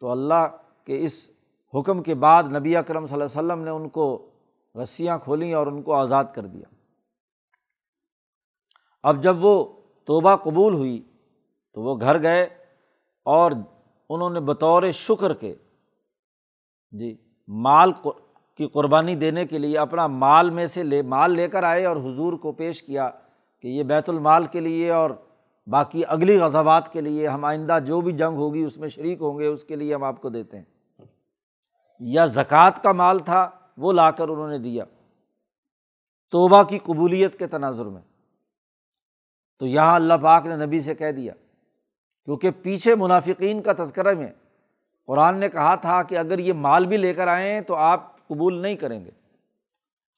[0.00, 1.30] تو اللہ کے اس
[1.74, 4.28] حکم کے بعد نبی اکرم صلی اللہ علیہ وسلم نے ان کو
[4.82, 6.68] رسیاں کھولیں اور ان کو آزاد کر دیا۔
[9.02, 9.64] اب جب وہ
[10.04, 11.02] توبہ قبول ہوئی
[11.72, 12.42] تو وہ گھر گئے
[13.26, 13.52] اور
[14.10, 15.54] انہوں نے بطور شکر کے
[16.92, 17.16] جی
[17.48, 17.92] مال
[18.58, 21.96] کی قربانی دینے کے لیے اپنا مال میں سے لے، مال لے کر آئے اور
[21.96, 23.10] حضور کو پیش کیا
[23.60, 25.10] کہ یہ بیت المال کے لیے اور
[25.66, 29.38] باقی اگلی غزوات کے لیے ہم آئندہ جو بھی جنگ ہوگی اس میں شریک ہوں
[29.38, 30.77] گے، اس کے لیے ہم آپ کو دیتے ہیں۔
[32.00, 34.84] یا زکوٰۃ کا مال تھا، وہ لا کر انہوں نے دیا۔
[36.30, 38.02] توبہ کی قبولیت کے تناظر میں۔
[39.58, 41.32] تو یہاں اللہ پاک نے نبی سے کہہ دیا،
[42.24, 44.32] کیونکہ پیچھے منافقین کا تذکرہ میں
[45.06, 48.54] قرآن نے کہا تھا کہ اگر یہ مال بھی لے کر آئیں تو آپ قبول
[48.54, 49.10] نہیں کریں گے۔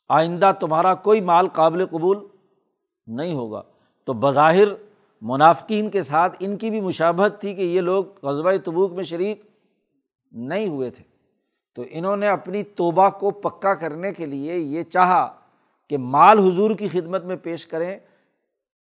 [0.08, 2.26] آئندہ تمہارا کوئی مال قابل قبول
[3.06, 3.62] نہیں ہوگا۔
[4.04, 4.68] تو بظاہر
[5.22, 9.42] منافقین کے ساتھ ان کی بھی مشابت تھی کہ یہ لوگ قصبۂ تبوک میں شریک
[10.32, 11.09] نہیں ہوئے تھے۔
[11.74, 15.40] تو انہوں نے اپنی توبہ کو پکا کرنے کے لیے یہ چاہا
[15.88, 17.98] کہ مال حضور کی خدمت میں پیش کریں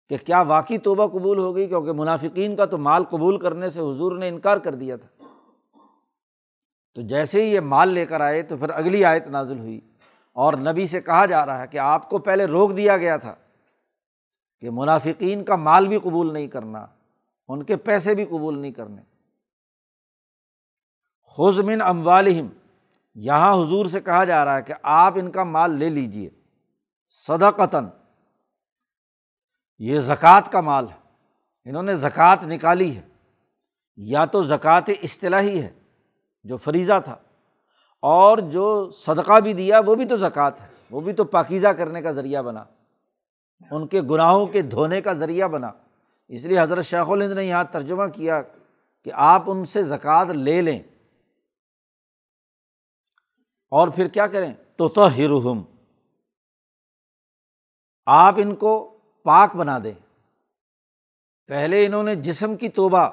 [0.09, 3.81] کہ کیا واقعی توبہ قبول ہو گئی؟ کیونکہ منافقین کا تو مال قبول کرنے سے
[3.81, 5.25] حضور نے انکار کر دیا تھا۔
[6.95, 9.81] تو جیسے ہی یہ مال لے کر آئے تو پھر اگلی آیت نازل ہوئی
[10.33, 13.35] اور نبی سے کہا جا رہا ہے کہ آپ کو پہلے روک دیا گیا تھا
[14.61, 16.87] کہ منافقین کا مال بھی قبول نہیں کرنا،
[17.49, 19.03] ان کے پیسے بھی قبول نہیں کرنے۔
[21.37, 22.49] خزمن اموالہم
[23.21, 26.31] یہاں حضور سے کہا جا رہا ہے کہ آپ ان کا مال لے لیجیے
[27.29, 27.87] صدقتاً۔
[29.79, 30.97] یہ زکوٰۃ کا مال ہے۔
[31.65, 33.01] انہوں نے زکوٰۃ نکالی ہے۔
[33.97, 35.71] یا تو زکوٰۃ اصطلاحی ہے،
[36.45, 37.17] جو فریضہ تھا،
[38.03, 42.03] اور جو صدقہ بھی دیا، وہ بھی تو زکوٰۃ ہے۔ وہ بھی تو پاکیزہ کرنے
[42.03, 42.65] کا ذریعہ بنا۔
[43.71, 45.71] ان کے گناہوں کے دھونے کا ذریعہ بنا۔
[46.29, 48.43] اس لیے حضرت شیخ الند نے یہاں ترجمہ کیا
[49.05, 50.83] کہ آپ ان سے زکوٰۃ لے لیں۔
[53.71, 55.63] اور پھر کیا کریں؟ تو تو ہرحم
[58.07, 59.93] آپ ان کو پاک بنا دیں۔
[61.47, 63.09] پہلے انہوں نے جسم کی توبہ،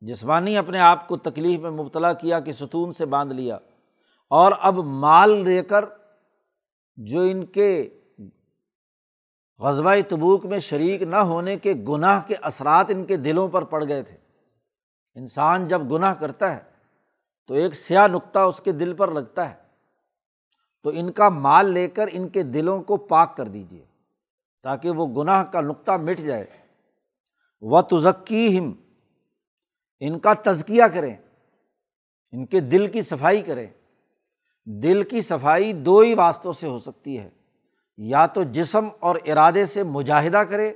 [0.00, 3.58] جسمانی اپنے آپ کو تکلیف میں مبتلا کیا کہ ستون سے باندھ لیا۔
[4.30, 5.84] اور اب مال دے کر
[6.96, 8.00] جو ان کے
[9.58, 13.84] غزبۂ تبوک میں شریک نہ ہونے کے گناہ کے اثرات ان کے دلوں پر پڑ
[13.88, 14.16] گئے تھے۔
[15.14, 16.75] انسان جب گناہ کرتا ہے
[17.46, 19.54] تو ایک سیاہ نقطہ اس کے دل پر لگتا ہے۔
[20.82, 23.84] تو ان کا مال لے کر ان کے دلوں کو پاک کر دیجیے
[24.62, 26.46] تاکہ وہ گناہ کا نقطہ مٹ جائے۔
[27.60, 28.72] و تزکی ہم
[30.00, 31.16] ان کا تزکیہ کریں،
[32.32, 33.66] ان کے دل کی صفائی کریں۔
[34.66, 37.30] دل کی صفائی دو ہی واسطوں سے ہو سکتی ہے۔
[37.96, 40.72] یا تو جسم اور ارادے سے مجاہدہ کرے،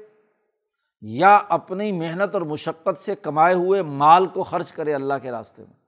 [1.01, 5.63] یا اپنی محنت اور مشقت سے کمائے ہوئے مال کو خرچ کرے اللہ کے راستے
[5.63, 5.80] میں۔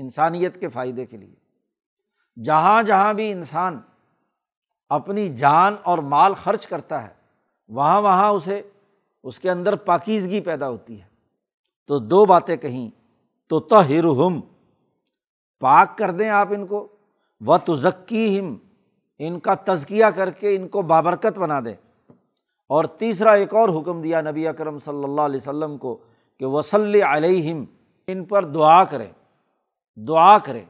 [0.00, 1.34] انسانیت کے فائدے کے لیے۔
[2.42, 3.80] جہاں جہاں بھی انسان
[4.88, 7.12] اپنی جان اور مال خرچ کرتا ہے،
[7.68, 8.62] وہاں وہاں اسے،
[9.24, 11.06] اس کے اندر پاکیزگی پیدا ہوتی ہے۔
[11.86, 12.90] تو دو باتیں کہیں
[13.48, 14.40] تو ہم
[15.60, 16.88] پاک کر دیں آپ ان کو
[17.40, 17.74] و تو
[18.40, 18.56] ہم
[19.18, 21.74] ان کا تزکیہ کر کے ان کو بابرکت بنا دیں۔
[22.66, 25.98] اور تیسرا ایک اور حکم دیا نبی اکرم صلی اللہ علیہ وسلم کو
[26.38, 27.64] کہ وصلی علیہم،
[28.06, 29.12] ان پر دعا کریں۔
[30.06, 30.64] دعا کریں۔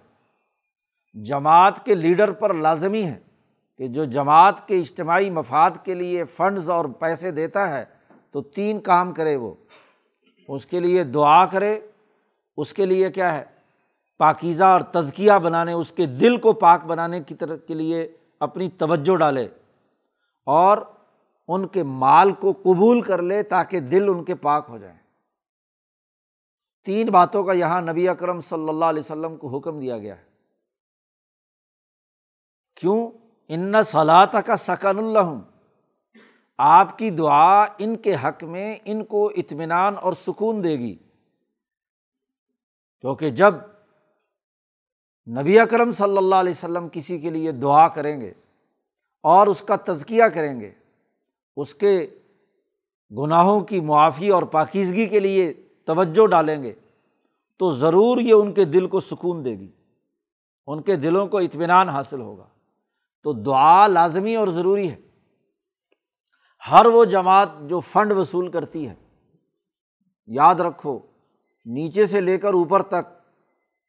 [1.24, 3.18] جماعت کے لیڈر پر لازمی ہے
[3.78, 7.84] کہ جو جماعت کے اجتماعی مفاد کے لیے فنڈز اور پیسے دیتا ہے
[8.30, 9.54] تو تین کام کرے وہ۔
[10.48, 11.80] اس کے لیے دعا کرے۔
[12.56, 13.44] اس کے لیے کیا ہے؟
[14.18, 18.70] پاکیزہ اور تزکیہ بنانے، اس کے دل کو پاک بنانے کی طرف کے لیے اپنی
[18.70, 19.48] توجہ ڈالے۔
[20.46, 20.78] اور
[21.48, 24.97] ان کے مال کو قبول کر لے تاکہ دل ان کے پاک ہو جائیں
[26.88, 30.22] تین باتوں کا یہاں نبی اکرم صلی اللہ علیہ وسلم کو حکم دیا گیا ہے۔
[32.74, 33.10] کیوں؟
[33.48, 35.34] ان صلاح کا سکن اللہ
[36.58, 40.94] آپ کی دعا ان کے حق میں ان کو اطمینان اور سکون دے گی۔
[43.00, 43.54] کیونکہ جب
[45.28, 48.32] نبی اکرم صلی اللہ علیہ وسلم کسی کے لیے دعا کریں گے
[49.20, 50.70] اور اس کا تزکیہ کریں گے،
[51.56, 52.06] اس کے
[53.18, 56.74] گناہوں کی معافی اور پاکیزگی کے لیے توجہ ڈالیں گے
[57.58, 59.70] تو ضرور یہ ان کے دل کو سکون دے گی،
[60.66, 62.48] ان کے دلوں کو اطمینان حاصل ہوگا۔
[63.22, 64.96] تو دعا لازمی اور ضروری ہے۔
[66.70, 68.94] ہر وہ جماعت جو فنڈ وصول کرتی ہے،
[70.26, 70.98] یاد رکھو،
[71.66, 73.18] نیچے سے لے کر اوپر تک،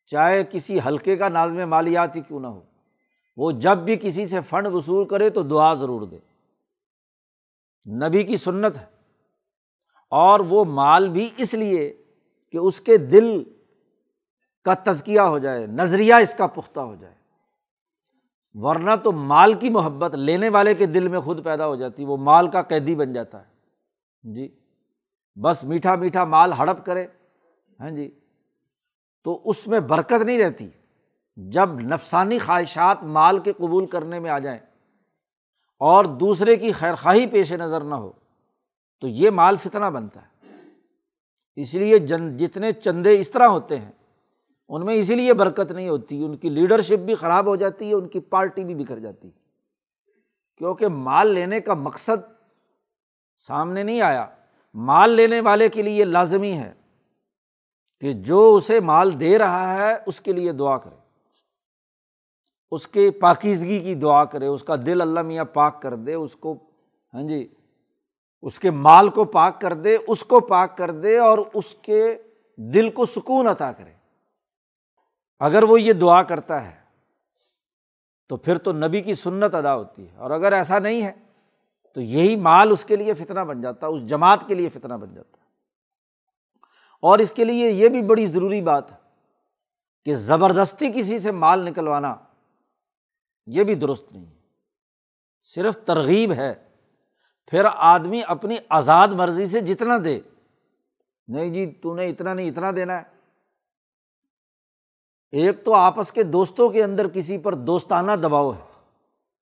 [0.05, 2.61] چاہے کسی حلقے کا نازم مالیات ہی کیوں نہ ہو،
[3.37, 6.17] وہ جب بھی کسی سے فنڈ وصول کرے تو دعا ضرور دے۔
[8.07, 8.98] نبی کی سنت ہے۔
[10.09, 12.03] اور وہ مال بھی اس لیے
[12.51, 13.43] کہ اس کے دل
[14.63, 17.15] کا تزکیہ ہو جائے، نظریہ اس کا پختہ ہو جائے۔
[18.53, 22.17] ورنہ تو مال کی محبت لینے والے کے دل میں خود پیدا ہو جاتی، وہ
[22.17, 23.53] مال کا قیدی بن جاتا ہے۔
[24.33, 24.59] جی
[25.35, 27.07] بس میٹھا میٹھا مال ہڑپ کرے۔
[27.79, 28.19] ہاں جی
[29.23, 30.69] تو اس میں برکت نہیں رہتی۔
[31.37, 34.59] جب نفسانی خواہشات مال کے قبول کرنے میں آ جائیں
[35.77, 38.11] اور دوسرے کی خیر خواہی پیش نظر نہ ہو
[39.01, 40.29] تو یہ مال فتنا بنتا ہے۔
[41.55, 43.91] اس لیے جن، جتنے چندے اس طرح ہوتے ہیں،
[44.69, 47.95] ان میں اسی لیے برکت نہیں ہوتی، ان کی لیڈرشپ بھی خراب ہو جاتی ہے،
[47.95, 49.39] ان کی پارٹی بھی بکھر جاتی ہے۔
[50.57, 52.33] کیونکہ مال لینے کا مقصد
[53.39, 54.27] سامنے نہیں آیا۔
[54.73, 56.73] مال لینے والے کے لیے لازمی ہے
[57.99, 60.95] کہ جو اسے مال دے رہا ہے، اس کے لیے دعا کرے۔
[62.71, 66.35] اس کے پاکیزگی کی دعا کرے، اس کا دل اللہ میاں پاک کر دے، اس
[66.35, 66.55] کو
[67.13, 67.47] ہاں جی
[68.41, 72.17] اس کے مال کو پاک کر دے، اس کو پاک کر دے اور اس کے
[72.57, 73.93] دل کو سکون عطا کرے۔
[75.39, 76.79] اگر وہ یہ دعا کرتا ہے،
[78.27, 81.11] تو پھر تو نبی کی سنت ادا ہوتی ہے۔ اور اگر ایسا نہیں ہے،
[81.93, 84.95] تو یہی مال اس کے لیے فتنا بن جاتا ہے اس جماعت کے لیے فتنا
[84.95, 85.37] بن جاتا۔
[87.01, 88.97] اور اس کے لیے یہ بھی بڑی ضروری بات ہے
[90.05, 92.15] کہ زبردستی کسی سے مال نکلوانا
[93.45, 94.25] یہ بھی درست نہیں
[95.43, 96.68] صرف ترغیب ہے۔
[97.49, 100.19] پھر آدمی اپنی آزاد مرضی سے جتنا دے۔
[101.27, 103.03] نہیں جی تو نے اتنا نہیں، اتنا دینا ہے۔
[105.31, 108.83] ایک تو آپس کے دوستوں کے اندر کسی پر دوستانہ دباؤ ہے۔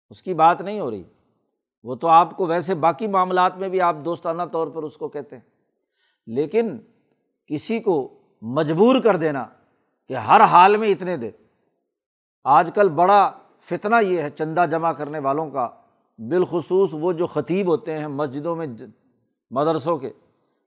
[0.10, 1.04] اس کی بات نہیں ہو رہی۔
[1.84, 5.08] وہ تو آپ کو ویسے باقی معاملات میں بھی آپ دوستانہ طور پر اس کو
[5.08, 5.44] کہتے ہیں۔
[6.28, 6.78] لیکن
[7.46, 9.48] کسی کو مجبور کر دینا
[10.08, 11.32] کہ ہر حال میں اتنے دے۔
[12.44, 15.81] آج کل بڑا فتنہ یہ ہے چندہ جمع کرنے والوں کا۔
[16.18, 18.68] بالخصوص وہ جو خطیب ہوتے ہیں مسجدوں میں
[19.52, 20.10] مدرسوں کے،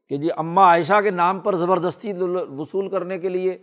[0.09, 2.13] کہ جی اماں عائشہ کے نام پر زبردستی
[2.59, 3.59] وصول کرنے کے لیے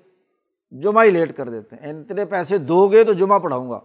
[0.71, 3.79] جمعہ ہی لیٹ کر دیتے ہیں۔ اتنے پیسے دو گے تو جمعہ پڑھاؤں گا۔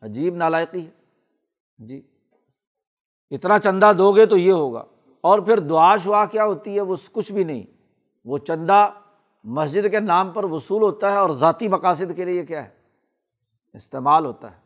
[0.00, 0.90] عجیب نالائقی ہے۔
[1.78, 2.02] جی۔
[3.30, 4.84] اتنا چندہ دو گے تو یہ ہوگا۔
[5.20, 7.62] اور پھر دعا شعا کیا ہوتی ہے؟ وہ کچھ بھی نہیں۔
[8.24, 8.90] وہ چندہ
[9.44, 12.70] مسجد کے نام پر وصول ہوتا ہے اور ذاتی مقاصد کے لیے کیا ہے؟
[13.74, 14.56] استعمال ہوتا ہے۔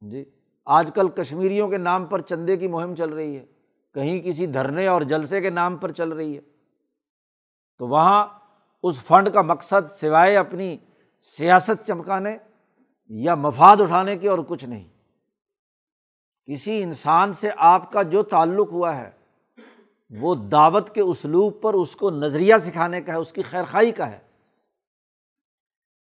[0.00, 0.24] جی۔
[0.64, 3.46] آج کل کشمیریوں کے نام پر چندے کی مہم چل رہی ہے۔
[3.94, 6.40] کہیں کسی دھرنے اور جلسے کے نام پر چل رہی ہے۔
[7.78, 8.26] تو وہاں
[8.82, 10.76] اس فنڈ کا مقصد سوائے اپنی
[11.38, 12.36] سیاست چمکانے
[13.08, 14.88] یا مفاد اٹھانے کی اور کچھ نہیں۔
[16.46, 19.10] کسی انسان سے آپ کا جو تعلق ہوا ہے،
[20.10, 24.10] وہ دعوت کے اسلوب پر اس کو نظریہ سکھانے کا ہے، اس کی خیرخائی کا
[24.10, 24.31] ہے۔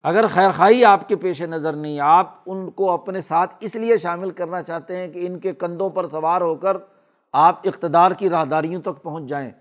[0.07, 4.31] اگر خیرخائی آپ کے پیش نظر نہیں، آپ ان کو اپنے ساتھ اس لیے شامل
[4.31, 6.77] کرنا چاہتے ہیں کہ ان کے کندھوں پر سوار ہو کر
[7.33, 9.51] آپ اقتدار کی راہداریوں تک پہنچ جائیں۔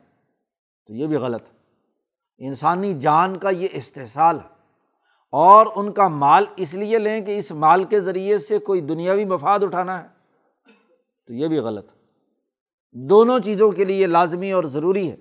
[0.87, 1.57] تو یہ بھی غلط۔ ہے
[2.47, 4.49] انسانی جان کا یہ استحصال ہے۔
[5.33, 9.25] اور ان کا مال اس لیے لیں کہ اس مال کے ذریعے سے کوئی دنیاوی
[9.25, 10.09] مفاد اٹھانا ہے۔
[11.27, 11.87] تو یہ بھی غلط۔
[12.93, 15.17] دونوں چیزوں کے لیے لازمی اور ضروری ہے۔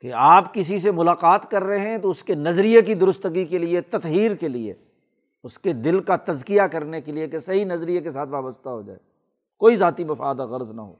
[0.00, 3.58] کہ آپ کسی سے ملاقات کر رہے ہیں تو اس کے نظریے کی درستگی کے
[3.58, 4.74] لیے، تطہیر کے لیے،
[5.44, 8.82] اس کے دل کا تزکیہ کرنے کے لیے کہ صحیح نظریے کے ساتھ وابستہ ہو
[8.82, 8.98] جائے۔
[9.58, 10.94] کوئی ذاتی مفاد غرض نہ ہو۔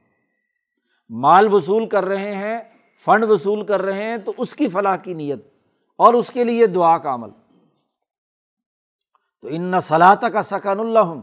[1.09, 2.59] مال وصول کر رہے ہیں،
[3.05, 5.47] فنڈ وصول کر رہے ہیں، تو اس کی فلاح کی نیت
[5.97, 7.29] اور اس کے لیے دعا کا عمل۔
[9.41, 11.13] تو ان صلاح کا سکن اللہ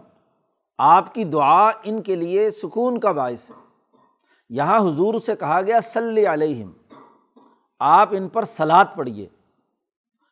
[0.78, 3.54] آپ کی دعا ان کے لیے سکون کا باعث ہے۔
[4.48, 6.70] یہاں حضور سے کہا گیا، صلی علیہم۔
[7.78, 9.28] آپ ان پر سلاد پڑھیے۔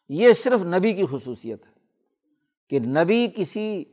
[0.09, 1.73] یہ صرف نبی کی خصوصیت ہے
[2.71, 3.85] کہ نبی کسی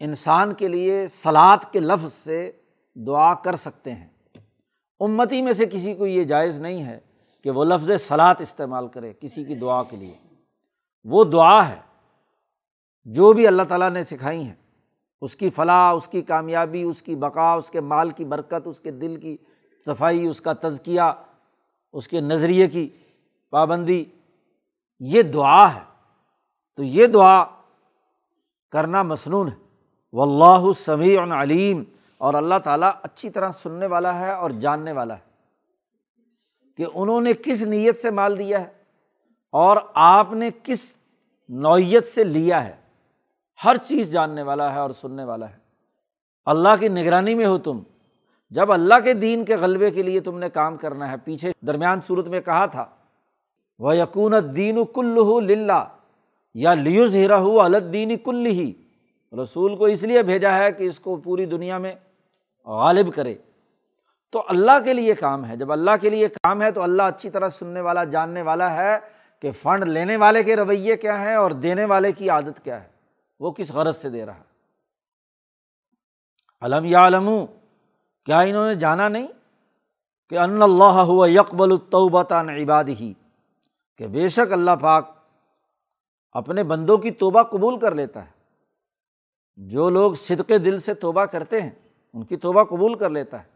[0.00, 2.52] انسان کے لیے سلاد کے لفظ سے
[2.94, 4.08] دعا کر سکتے ہیں۔
[5.00, 7.00] امتی میں سے کسی کو یہ جائز نہیں ہے
[7.44, 10.14] کہ وہ لفظ سلاد استعمال کرے کسی کی دعا کے لیے۔
[11.04, 11.78] وہ دعا ہے۔
[13.04, 14.54] جو بھی اللہ تعالیٰ نے سکھائی ہیں۔
[15.20, 18.80] اس کی فلاح، اس کی کامیابی، اس کی بقا، اس کے مال کی برکت، اس
[18.80, 19.36] کے دل کی
[19.86, 21.00] صفائی، اس کا تزکیہ
[21.92, 22.88] اس کے نظریے کی
[23.50, 24.04] پابندی،
[25.00, 25.80] یہ دعا ہے۔
[26.76, 27.44] تو یہ دعا
[28.70, 29.62] کرنا مصنون ہے۔
[30.12, 31.84] و اللہ سمیع علیم۔
[32.18, 35.32] اور اللہ تعالیٰ اچھی طرح سننے والا ہے اور جاننے والا ہے
[36.76, 38.72] کہ انہوں نے کس نیت سے مال دیا ہے
[39.52, 40.96] اور آپ نے کس
[41.48, 42.76] نوعیت سے لیا ہے۔
[43.64, 45.56] ہر چیز جاننے والا ہے اور سننے والا ہے۔
[46.44, 47.78] اللہ کی نگرانی میں ہو تم۔
[48.52, 52.00] جب اللہ کے دین کے غلبے کے لیے تم نے کام کرنا ہے، پیچھے درمیان
[52.06, 52.84] صورت میں کہا تھا
[53.78, 55.84] وہ یقون دین کل للہ
[56.54, 58.72] یا لیوز ہیرا ہو الدین کل ہی
[59.42, 61.94] رسول کو اس لیے بھیجا ہے کہ اس کو پوری دنیا میں
[62.66, 63.34] غالب کرے۔
[64.32, 67.30] تو اللہ کے لیے کام ہے، جب اللہ کے لیے کام ہے تو اللہ اچھی
[67.30, 68.98] طرح سننے والا، جاننے والا ہے
[69.40, 72.88] کہ فنڈ لینے والے کے رویے کیا ہیں اور دینے والے کی عادت کیا ہے۔
[73.40, 74.42] وہ کس غرض سے دے رہا
[76.62, 77.28] علم یا علم
[78.24, 79.26] کیا انہوں نے جانا نہیں
[80.28, 83.12] کہ ان اللہ ہوا یکبل التوبۃ عباد ہی
[83.98, 85.10] کہ بے شک اللہ پاک
[86.32, 88.30] اپنے بندوں کی توبہ قبول کر لیتا ہے۔
[89.56, 91.70] جو لوگ صدقے دل سے توبہ کرتے ہیں،
[92.12, 93.48] ان کی توبہ قبول کر لیتا ہے۔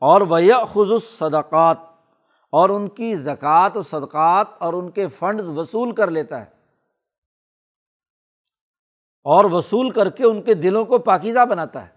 [0.00, 0.38] اور وہ
[0.68, 1.76] خصوص صدقات
[2.50, 6.50] اور ان کی زکوٰۃ و صدقات اور ان کے فنڈز وصول کر لیتا ہے۔
[9.24, 11.95] اور وصول کر کے ان کے دلوں کو پاکیزہ بناتا ہے۔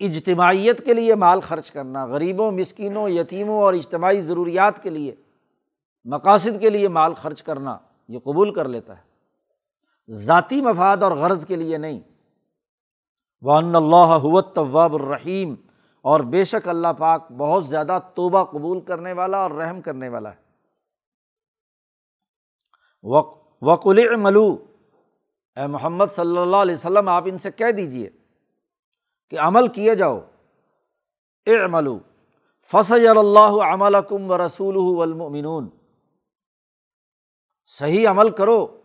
[0.00, 5.14] اجتماعیت کے لیے مال خرچ کرنا، غریبوں، مسکینوں، یتیموں اور اجتماعی ضروریات کے لیے
[6.04, 7.76] مقاصد کے لیے مال خرچ کرنا،
[8.08, 9.02] یہ قبول کر لیتا ہے۔
[10.08, 12.00] ذاتی مفاد اور غرض کے لیے نہیں۔
[13.42, 15.54] وہ اللہ طواب الرحیم
[16.02, 20.30] اور بے شک اللہ پاک بہت زیادہ توبہ قبول کرنے والا اور رحم کرنے والا
[20.30, 20.46] ہے۔
[23.62, 24.56] وکل ملو
[25.56, 28.10] اے محمد صلی اللہ علیہ وسلم، آپ ان سے کہہ دیجیے
[29.30, 30.20] کہ عمل کیے جاؤ۔
[31.46, 31.98] اے عملو
[32.72, 35.68] فص اللہ عمل کم و رسول المنون
[37.78, 38.80] صحیح عمل کرو۔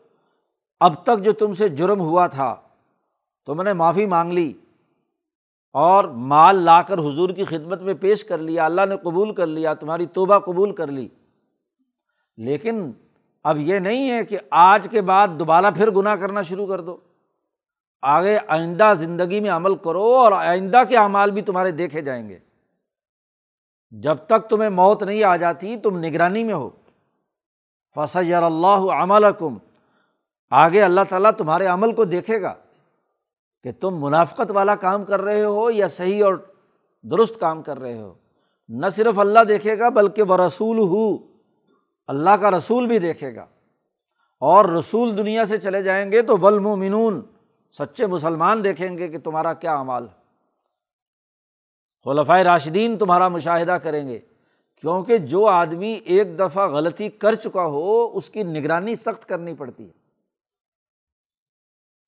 [0.80, 2.56] اب تک جو تم سے جرم ہوا تھا،
[3.46, 4.54] تم نے معافی مانگ لی
[5.74, 9.48] اور مال لا کر حضور کی خدمت میں پیش کر لیا۔ اللہ نے قبول کر
[9.48, 11.08] لیا، تمہاری توبہ قبول کر لی۔
[12.38, 12.92] لیکن
[13.44, 16.98] اب یہ نہیں ہے کہ آج کے بعد دوبارہ پھر گناہ کرنا شروع کر دو۔
[18.02, 22.40] آگے آئندہ زندگی میں عمل کرو اور آئندہ کے اعمال بھی تمہارے دیکھے جائیں گے۔
[23.92, 26.70] جب تک تمہیں موت نہیں آ جاتی، تم نگرانی میں ہو۔
[27.96, 29.58] فصر اللہ عمل کم
[30.50, 32.54] آگے اللہ تعالیٰ تمہارے عمل کو دیکھے گا
[33.64, 36.36] کہ تم منافقت والا کام کر رہے ہو یا صحیح اور
[37.04, 38.14] درست کام کر رہے ہو۔
[38.70, 41.18] نہ صرف اللہ دیکھے گا، بلکہ وہ رسول ہو
[42.08, 43.46] اللہ کا رسول بھی دیکھے گا۔
[44.40, 47.22] اور رسول دنیا سے چلے جائیں گے تو ولمنون
[47.72, 50.22] سچے مسلمان دیکھیں گے کہ تمہارا کیا اعمال ہے۔
[52.04, 54.20] خلفۂ راشدین تمہارا مشاہدہ کریں گے،
[54.76, 59.86] کیونکہ جو آدمی ایک دفعہ غلطی کر چکا ہو، اس کی نگرانی سخت کرنی پڑتی
[59.86, 60.02] ہے۔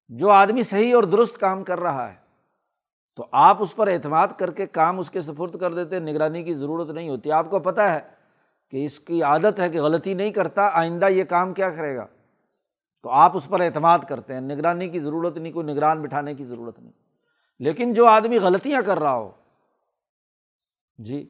[0.07, 2.15] جو آدمی صحیح اور درست کام کر رہا ہے،
[3.15, 6.53] تو آپ اس پر اعتماد کر کے کام اس کے سفرد کر دیتے، نگرانی کی
[6.53, 7.99] ضرورت نہیں ہوتی۔ آپ کو پتہ ہے
[8.69, 12.07] کہ اس کی عادت ہے کہ غلطی نہیں کرتا، آئندہ یہ کام کیا کرے گا؟
[13.03, 16.45] تو آپ اس پر اعتماد کرتے ہیں، نگرانی کی ضرورت نہیں، کوئی نگران بٹھانے کی
[16.45, 16.91] ضرورت نہیں۔
[17.59, 19.31] لیکن جو آدمی غلطیاں کر رہا ہو
[20.97, 21.29] جی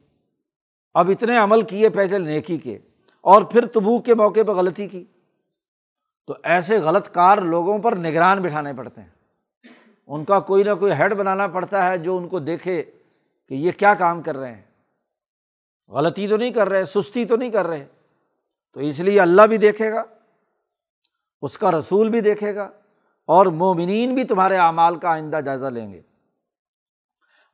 [0.94, 2.78] اب اتنے عمل کیے پہلے نیکی کے
[3.20, 5.04] اور پھر تبو کے موقع پہ غلطی کی،
[6.26, 9.08] تو ایسے غلط کار لوگوں پر نگران بٹھانے پڑتے ہیں۔
[10.06, 12.82] ان کا کوئی نہ کوئی ہیڈ بنانا پڑتا ہے جو ان کو دیکھے
[13.48, 14.62] کہ یہ کیا کام کر رہے ہیں۔
[15.88, 17.86] غلطی تو نہیں کر رہے، سستی تو نہیں کر رہے،
[18.72, 20.04] تو اس لیے اللہ بھی دیکھے گا۔
[21.44, 22.70] اس کا رسول بھی دیکھے گا
[23.26, 26.02] اور مومنین بھی تمہارے اعمال کا آئندہ جائزہ لیں گے۔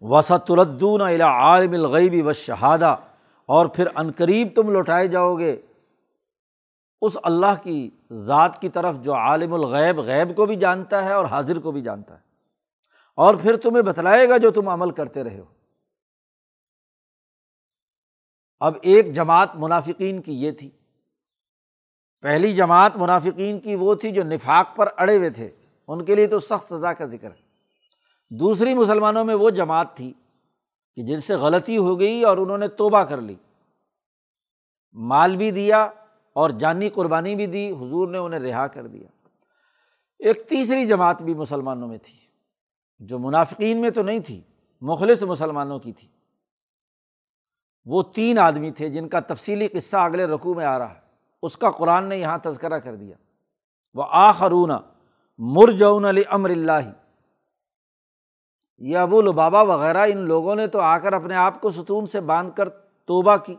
[0.00, 2.96] وسط الدون عالم الغیبی و شہادہ
[3.46, 5.62] اور پھر عنقریب تم لوٹائے جاؤ گے۔
[7.02, 11.24] اس اللہ کی ذات کی طرف جو عالم الغیب، غیب کو بھی جانتا ہے اور
[11.24, 12.22] حاضر کو بھی جانتا ہے۔
[13.16, 15.44] اور پھر تمہیں بتلائے گا جو تم عمل کرتے رہے ہو۔
[18.60, 20.70] اب ایک جماعت منافقین کی یہ تھی۔
[22.20, 25.48] پہلی جماعت منافقین کی وہ تھی جو نفاق پر اڑے ہوئے تھے،
[25.88, 27.50] ان کے لیے تو سخت سزا کا ذکر ہے۔
[28.30, 30.12] دوسری مسلمانوں میں وہ جماعت تھی
[30.96, 33.34] کہ جن سے غلطی ہو گئی اور انہوں نے توبہ کر لی۔
[34.92, 35.88] مال بھی دیا
[36.32, 39.08] اور جانی قربانی بھی دی، حضور نے انہیں رہا کر دیا۔
[40.18, 42.18] ایک تیسری جماعت بھی مسلمانوں میں تھی،
[42.98, 44.40] جو منافقین میں تو نہیں تھی،
[44.80, 46.08] مخلص مسلمانوں کی تھی۔
[47.84, 51.09] وہ تین آدمی تھے جن کا تفصیلی قصہ اگلے رقوع میں آ رہا ہے۔
[51.42, 53.16] اس کا قرآن نے یہاں تذکرہ کر دیا۔
[53.94, 54.70] وہ آخرون
[55.38, 56.90] مرجون علی امر اللہ۔
[58.78, 62.20] یہ ابو البابا وغیرہ ان لوگوں نے تو آ کر اپنے آپ کو ستون سے
[62.20, 62.68] باندھ کر
[63.04, 63.56] توبہ کی۔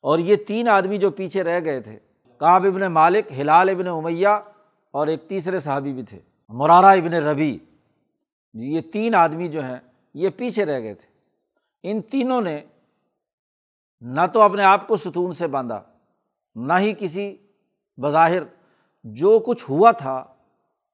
[0.00, 1.98] اور یہ تین آدمی جو پیچھے رہ گئے تھے
[2.38, 4.28] کاب ابن مالک، ہلال ابن امیہ
[4.90, 7.58] اور ایک تیسرے صحابی بھی تھے، مرارہ ابن ربی
[8.52, 9.76] جی، یہ تین آدمی جو ہیں،
[10.14, 11.06] یہ پیچھے رہ گئے تھے۔
[11.82, 12.64] ان تینوں نے
[14.00, 15.82] نہ تو اپنے آپ کو ستون سے باندھا۔
[16.54, 17.36] نہ ہی کسی
[17.96, 18.42] بظاہر
[19.04, 20.24] جو کچھ ہوا تھا،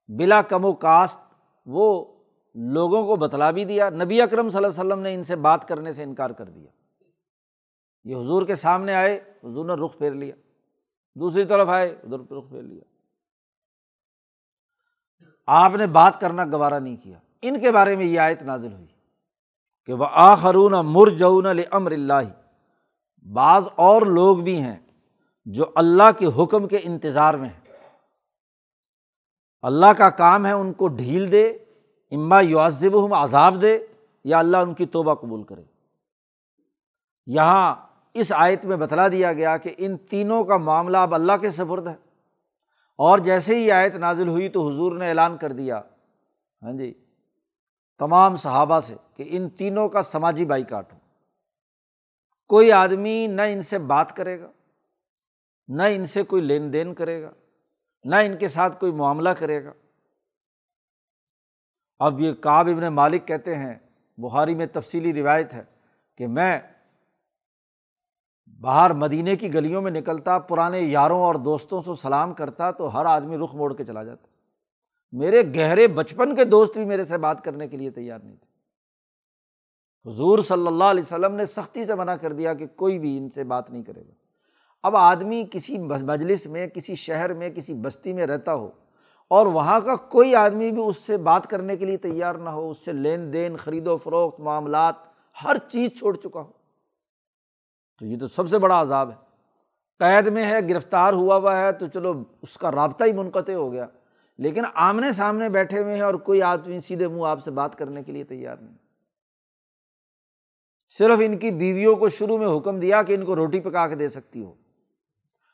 [0.08, 1.18] بلا کم و کاسٹ
[1.66, 2.06] وہ
[2.54, 5.68] لوگوں کو بتلا بھی دیا۔ نبی اکرم صلی اللہ علیہ وسلم نے ان سے بات
[5.68, 6.70] کرنے سے انکار کر دیا۔
[8.04, 10.34] یہ حضور کے سامنے آئے، حضور نے رخ پھیر لیا۔
[11.14, 12.80] دوسری طرف آئے ادھر رخ پھیر لیا۔
[15.46, 18.86] آپ نے بات کرنا گوارا نہیں کیا۔ ان کے بارے میں یہ آیت نازل ہوئی
[19.86, 22.42] کہ وہ آخرون مرجون امر اللہ۔
[23.32, 24.76] بعض اور لوگ بھی ہیں
[25.52, 27.60] جو اللہ کے حکم کے انتظار میں ہیں۔
[29.62, 31.48] اللہ کا کام ہے ان کو ڈھیل دے،
[32.10, 33.78] اما یعذب ہم عذاب دے،
[34.24, 35.62] یا اللہ ان کی توبہ قبول کرے۔
[37.26, 37.74] یہاں
[38.14, 41.86] اس آیت میں بتلا دیا گیا کہ ان تینوں کا معاملہ اب اللہ کے سفرد
[41.86, 41.94] ہے۔
[42.98, 45.80] اور جیسے ہی آیت نازل ہوئی تو حضور نے اعلان کر دیا۔
[46.62, 46.94] ہاں جی
[47.98, 50.98] تمام صحابہ سے کہ ان تینوں کا سماجی بائی کاٹ ہو۔
[52.48, 54.50] کوئی آدمی نہ ان سے بات کرے گا۔
[55.70, 57.30] نہ ان سے کوئی لین دین کرے گا،
[58.04, 59.72] نہ ان کے ساتھ کوئی معاملہ کرے گا۔
[61.98, 63.78] اب یہ کاب ابن مالک کہتے ہیں،
[64.18, 65.64] بخاری میں تفصیلی روایت ہے
[66.16, 66.60] کہ میں
[68.60, 73.04] باہر مدینے کی گلیوں میں نکلتا، پرانے یاروں اور دوستوں سے سلام کرتا تو ہر
[73.04, 74.26] آدمی رخ موڑ کے چلا جاتا۔
[75.12, 78.50] میرے گہرے بچپن کے دوست بھی میرے سے بات کرنے کے لیے تیار نہیں تھے۔
[80.10, 83.30] حضور صلی اللہ علیہ وسلم نے سختی سے منع کر دیا کہ کوئی بھی ان
[83.30, 84.12] سے بات نہیں کرے گا۔
[84.82, 88.70] اب آدمی کسی مجلس میں، کسی شہر میں، کسی بستی میں رہتا ہو
[89.28, 92.70] اور وہاں کا کوئی آدمی بھی اس سے بات کرنے کے لیے تیار نہ ہو،
[92.70, 94.94] اس سے لین دین، خرید و فروخت، معاملات،
[95.44, 96.52] ہر چیز چھوڑ چکا ہو۔
[97.98, 99.16] تو یہ تو سب سے بڑا عذاب ہے۔
[99.98, 103.72] قید میں ہے، گرفتار ہوا ہوا ہے، تو چلو اس کا رابطہ ہی منقطع ہو
[103.72, 103.86] گیا۔
[104.38, 108.02] لیکن آمنے سامنے بیٹھے ہوئے ہیں اور کوئی آدمی سیدھے منہ آپ سے بات کرنے
[108.02, 108.76] کے لیے تیار نہیں۔
[110.98, 113.94] صرف ان کی بیویوں کو شروع میں حکم دیا کہ ان کو روٹی پکا کے
[113.94, 114.54] دے سکتی ہو۔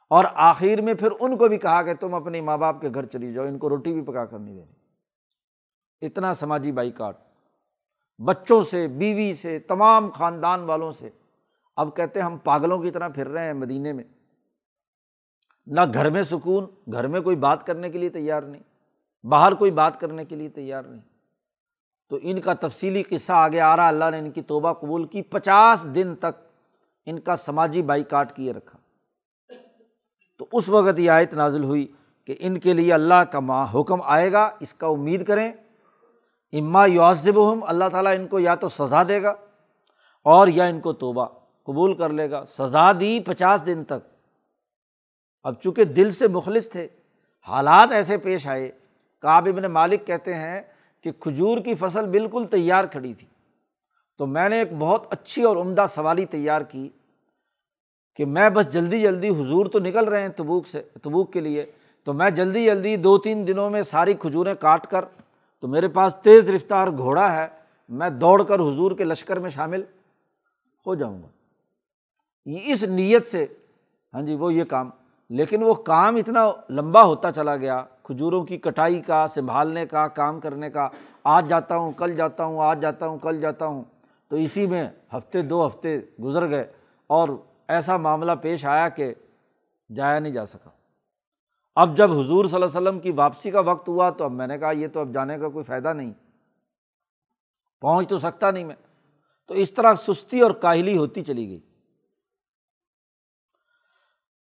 [0.09, 3.05] اور آخر میں پھر ان کو بھی کہا کہ تم اپنے ماں باپ کے گھر
[3.05, 4.73] چلی جاؤ، ان کو روٹی بھی پکا کر نہیں دینی۔
[6.07, 7.17] اتنا سماجی بائی کاٹ
[8.25, 11.11] بچوں سے، بیوی سے، تمام خاندان والوں سے۔
[11.77, 14.05] اب کہتے ہیں ہم پاگلوں کی طرح پھر رہے ہیں مدینے میں۔
[15.67, 18.63] نہ گھر میں سکون، گھر میں کوئی بات کرنے کے لیے تیار نہیں۔
[19.27, 21.03] باہر کوئی بات کرنے کے لیے تیار نہیں۔
[22.09, 25.23] تو ان کا تفصیلی قصہ آگے آ رہا اللہ نے ان کی توبہ قبول کی۔
[25.23, 26.65] پچاس دن تک
[27.07, 28.79] ان کا سماجی بائی کاٹ کیے رکھا۔
[30.39, 31.93] تو اس وقت یہ آیت نازل ہوئی
[32.25, 35.53] کہ ان کے لیے اللہ کا ماں حکم آئے گا، اس کا امید کریں۔
[36.53, 39.35] اما یوزب ہم اللہ تعالیٰ ان کو یا تو سزا دے گا
[40.23, 41.27] اور یا ان کو توبہ
[41.63, 44.09] قبول کر لے گا۔ سزا دی پچاس دن تک۔
[45.43, 46.89] اب چونکہ دل سے مخلص تھے،
[47.49, 48.71] حالات ایسے پیش آئے۔
[49.21, 50.61] کاب ابن مالک کہتے ہیں
[51.01, 53.27] کہ کھجور کی فصل بالکل تیار کھڑی تھی۔
[54.19, 56.89] تو میں نے ایک بہت اچھی اور عمدہ سوالی تیار کی۔
[58.17, 61.67] کہ میں بس جلدی جلدی حضور تو نکل رہے ہیں تبوک سے، تبوک کے لیے،
[62.05, 65.05] تو میں جلدی جلدی دو تین دنوں میں ساری کھجوریں کاٹ کر،
[65.61, 67.47] تو میرے پاس تیز رفتار گھوڑا ہے،
[67.89, 69.83] میں دوڑ کر حضور کے لشکر میں شامل
[70.87, 71.29] ہو جاؤں گا۔
[72.47, 73.47] یہ اس نیت سے
[74.15, 74.91] ہاں جی وہ یہ کام۔
[75.31, 80.41] لیکن وہ کام اتنا لمبا ہوتا چلا گیا، کھجوروں کی کٹائی کا، سنبھالنے کا، کام
[80.41, 80.89] کرنے کا۔
[81.25, 83.85] آج جاتا ہوں، کل جاتا ہوں، آج جاتا ہوں، کل جاتا ہوں۔
[84.29, 86.65] تو اسی میں ہفتے دو ہفتے گزر گئے
[87.07, 87.29] اور
[87.69, 89.15] ایسا معاملہ پیش آیا کہ
[89.95, 90.71] جایا نہیں جا سکا۔
[91.75, 94.47] اب جب حضور صلی اللہ علیہ وسلم کی واپسی کا وقت ہوا تو اب میں
[94.47, 96.13] نے کہا یہ تو اب جانے کا کوئی فائدہ نہیں۔
[97.81, 98.75] پہنچ تو سکتا نہیں میں۔
[99.47, 101.61] تو اس طرح سستی اور کاہلی ہوتی چلی گئی۔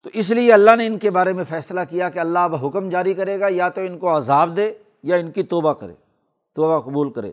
[0.02, 2.88] تو اس لیے اللہ نے ان کے بارے میں فیصلہ کیا کہ اللہ اب حکم
[2.88, 5.94] جاری کرے گا، یا تو ان کو عذاب دے یا ان کی توبہ کرے،
[6.54, 7.32] توبہ قبول کرے۔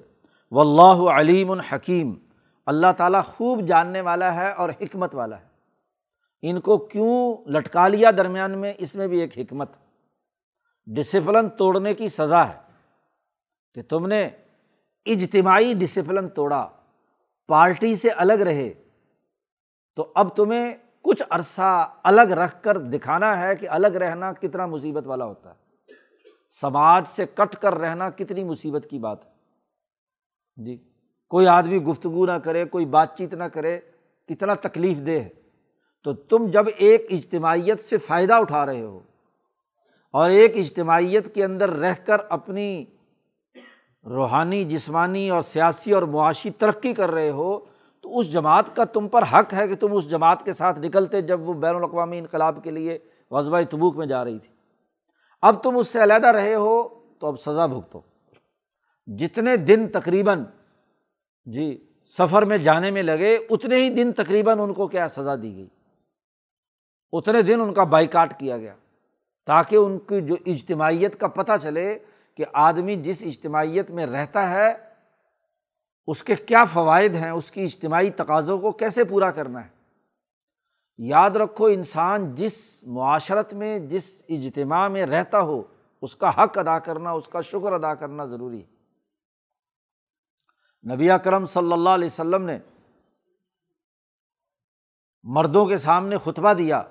[0.51, 2.13] و اللہ علیم الحکیم
[2.65, 5.52] اللہ تعالیٰ خوب جاننے والا ہے اور حکمت والا ہے۔
[6.45, 9.71] ان کو کیوں لٹکا لیا درمیان میں؟ اس میں بھی ایک حکمت
[10.85, 12.59] ڈسپلن توڑنے کی سزا ہے
[13.73, 14.29] کہ تم نے
[15.05, 16.69] اجتماعی ڈسپلن توڑا،
[17.47, 18.73] پارٹی سے الگ رہے،
[19.95, 25.07] تو اب تمہیں کچھ عرصہ الگ رکھ کر دکھانا ہے کہ الگ رہنا کتنا مصیبت
[25.07, 25.55] والا ہوتا ہے۔
[26.61, 29.31] سماج سے کٹ کر رہنا کتنی مصیبت کی بات ہے۔
[30.63, 30.91] جی
[31.27, 33.79] کوئی آدمی گفتگو نہ کرے، کوئی بات چیت نہ کرے،
[34.27, 35.29] کتنا تکلیف دہ ہے۔
[36.03, 38.99] تو تم جب ایک اجتماعیت سے فائدہ اٹھا رہے ہو
[40.11, 42.85] اور ایک اجتماعیت کے اندر رہ کر اپنی
[44.05, 47.59] روحانی، جسمانی اور سیاسی اور معاشی ترقی کر رہے ہو،
[48.01, 51.21] تو اس جماعت کا تم پر حق ہے کہ تم اس جماعت کے ساتھ نکلتے
[51.21, 52.97] جب وہ بین الاقوامی انقلاب کے لیے
[53.31, 54.49] وضبۂ تبوک میں جا رہی تھی۔
[55.41, 56.89] اب تم اس سے علیحدہ رہے ہو،
[57.19, 58.01] تو اب سزا بھگتو۔
[59.07, 60.43] جتنے دن تقریباً
[61.45, 65.55] جی سفر میں جانے میں لگے، اتنے ہی دن تقریباً ان کو کیا سزا دی
[65.55, 65.67] گئی۔
[67.13, 68.75] اتنے دن ان کا بائیکاٹ کیا گیا
[69.45, 71.99] تاکہ ان کی جو اجتماعیت کا پتہ چلے
[72.35, 74.73] کہ آدمی جس اجتماعیت میں رہتا ہے،
[76.07, 79.69] اس کے کیا فوائد ہیں، اس کی اجتماعی تقاضوں کو کیسے پورا کرنا ہے۔
[80.97, 85.63] یاد رکھو، انسان جس معاشرت میں، جس اجتماع میں رہتا ہو،
[86.01, 88.73] اس کا حق ادا کرنا، اس کا شکر ادا کرنا ضروری ہے۔
[90.95, 92.59] نبی اکرم صلی اللہ علیہ وسلم نے
[95.23, 96.83] مردوں کے سامنے خطبہ دیا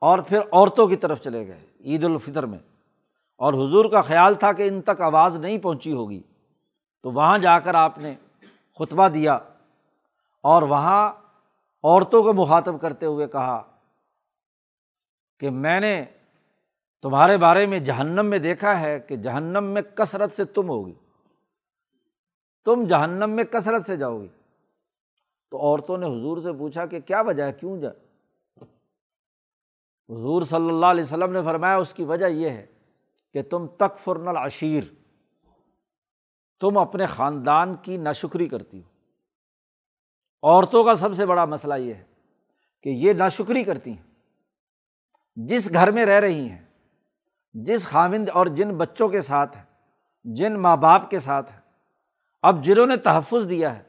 [0.00, 2.58] اور پھر عورتوں کی طرف چلے گئے عید الفطر میں۔
[3.36, 6.22] اور حضور کا خیال تھا کہ ان تک آواز نہیں پہنچی ہوگی۔
[7.02, 8.14] تو وہاں جا کر آپ نے
[8.78, 9.38] خطبہ دیا
[10.42, 11.12] اور وہاں
[11.82, 13.62] عورتوں کو مخاطب کرتے ہوئے کہا
[15.38, 16.04] کہ میں نے
[17.02, 20.94] تمہارے بارے میں جہنم میں دیکھا ہے کہ جہنم میں کثرت سے تم ہوگی۔
[22.64, 24.28] تم جہنم میں کثرت سے جاؤ گی
[25.50, 27.88] تو عورتوں نے حضور سے پوچھا کہ کیا وجہ ہے؟ کیوں جا
[30.10, 32.66] حضور صلی اللہ علیہ وسلم نے فرمایا، اس کی وجہ یہ ہے
[33.34, 34.84] کہ تم تک فرن العشیر،
[36.60, 38.88] تم اپنے خاندان کی ناشکری کرتی ہو۔
[40.42, 42.04] عورتوں کا سب سے بڑا مسئلہ یہ ہے
[42.82, 44.10] کہ یہ ناشکری کرتی ہیں۔
[45.36, 46.64] جس گھر میں رہ رہی ہیں،
[47.52, 49.64] جس خامند اور جن بچوں کے ساتھ ہیں،
[50.24, 51.60] جن ماں باپ کے ساتھ ہیں۔
[52.42, 53.82] اب جنہوں نے تحفظ دیا ہے،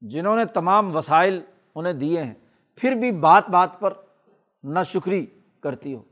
[0.00, 1.40] جنہوں نے تمام وسائل
[1.74, 2.34] انہیں دیے ہیں،
[2.74, 3.92] پھر بھی بات بات پر
[4.64, 5.26] ناشکری
[5.64, 6.02] کرتی ہو۔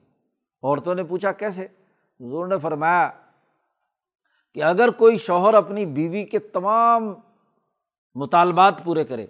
[0.62, 1.64] عورتوں نے پوچھا، کیسے؟
[2.20, 3.11] حضور نے فرمایا
[4.55, 7.14] کہ اگر کوئی شوہر اپنی بیوی کے تمام
[8.14, 9.26] مطالبات پورے کرے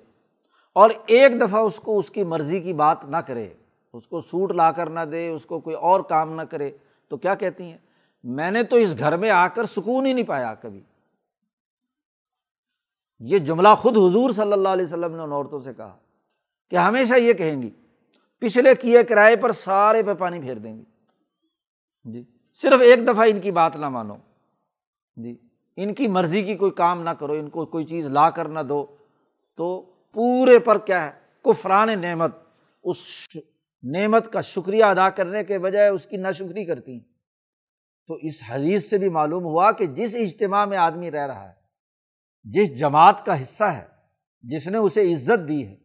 [0.77, 3.49] اور ایک دفعہ اس کو اس کی مرضی کی بات نہ کرے،
[3.93, 6.71] اس کو سوٹ لا کر نہ دے، اس کو کوئی اور کام نہ کرے،
[7.09, 7.79] تو کیا کہتی ہیں؟
[8.25, 10.83] میں نے تو اس گھر میں آ کر سکون ہی نہیں پایا کبھی۔
[13.21, 15.97] یہ جملہ خود حضور صلی اللہ علیہ وسلم نے ان عورتوں سے کہا
[16.71, 17.71] کہ ہمیشہ یہ کہیں گی
[18.43, 20.85] پچھلے کیے کرائے پر سارے پہ پانی پھیر دیں گی
[22.05, 22.25] جی
[22.63, 24.15] صرف ایک دفعہ ان کی بات نہ مانو۔
[25.17, 25.37] جی
[25.77, 28.61] ان کی مرضی کی کوئی کام نہ کرو، ان کو کوئی چیز لا کر نہ
[28.61, 28.97] دو۔
[29.57, 29.81] تو
[30.13, 31.11] پورے پر کیا ہے؟
[31.45, 32.37] کفران نعمت۔
[32.85, 32.97] اس
[33.83, 37.13] نعمت کا شکریہ ادا کرنے کے بجائے اس کی ناشکری کرتی ہیں۔
[38.07, 41.55] تو اس حدیث سے بھی معلوم ہوا کہ جس اجتماع میں آدمی رہ رہا ہے،
[42.45, 43.87] جس جماعت کا حصہ ہے،
[44.43, 45.82] جس نے اسے عزت دی ہے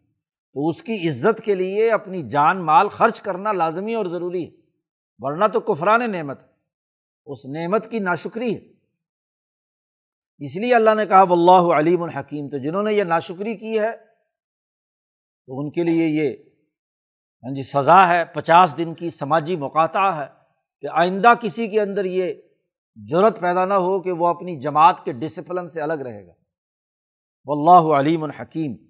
[0.58, 4.52] تو اس کی عزت کے لیے اپنی جان مال خرچ کرنا لازمی اور ضروری ہے،
[5.20, 6.40] ورنہ تو کفران نعمت
[7.26, 8.60] اس نعمت کی ناشکری ہے۔
[10.38, 13.92] اس لیے اللہ نے کہا بلّہ علیم الحکیم تو جنہوں نے یہ ناشکری کی ہے،
[13.98, 16.36] تو ان کے لیے یہ
[17.44, 20.28] ہاں جی سزا ہے، پچاس دن کی سماجی مقاطع ہے
[20.82, 22.34] کہ آئندہ کسی کے اندر یہ
[22.96, 26.34] ضرورت پیدا نہ ہو کہ وہ اپنی جماعت کے ڈسپلن سے الگ رہے گا۔
[27.46, 28.87] اللہ علیم الحکیم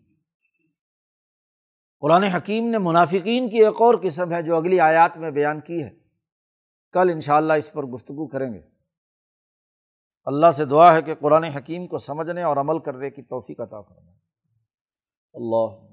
[2.00, 5.84] قرآن حکیم نے منافقین کی ایک اور قسم ہے جو اگلی آیات میں بیان کی
[5.84, 5.90] ہے۔
[6.92, 8.62] کل ان شاء اللہ اس پر گفتگو کریں گے۔
[10.26, 13.82] اللہ سے دعا ہے کہ قرآن حکیم کو سمجھنے اور عمل کرنے کی توفیق عطا
[13.82, 14.18] فرمائے۔
[15.34, 15.88] اللہ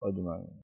[0.00, 0.46] اجمائن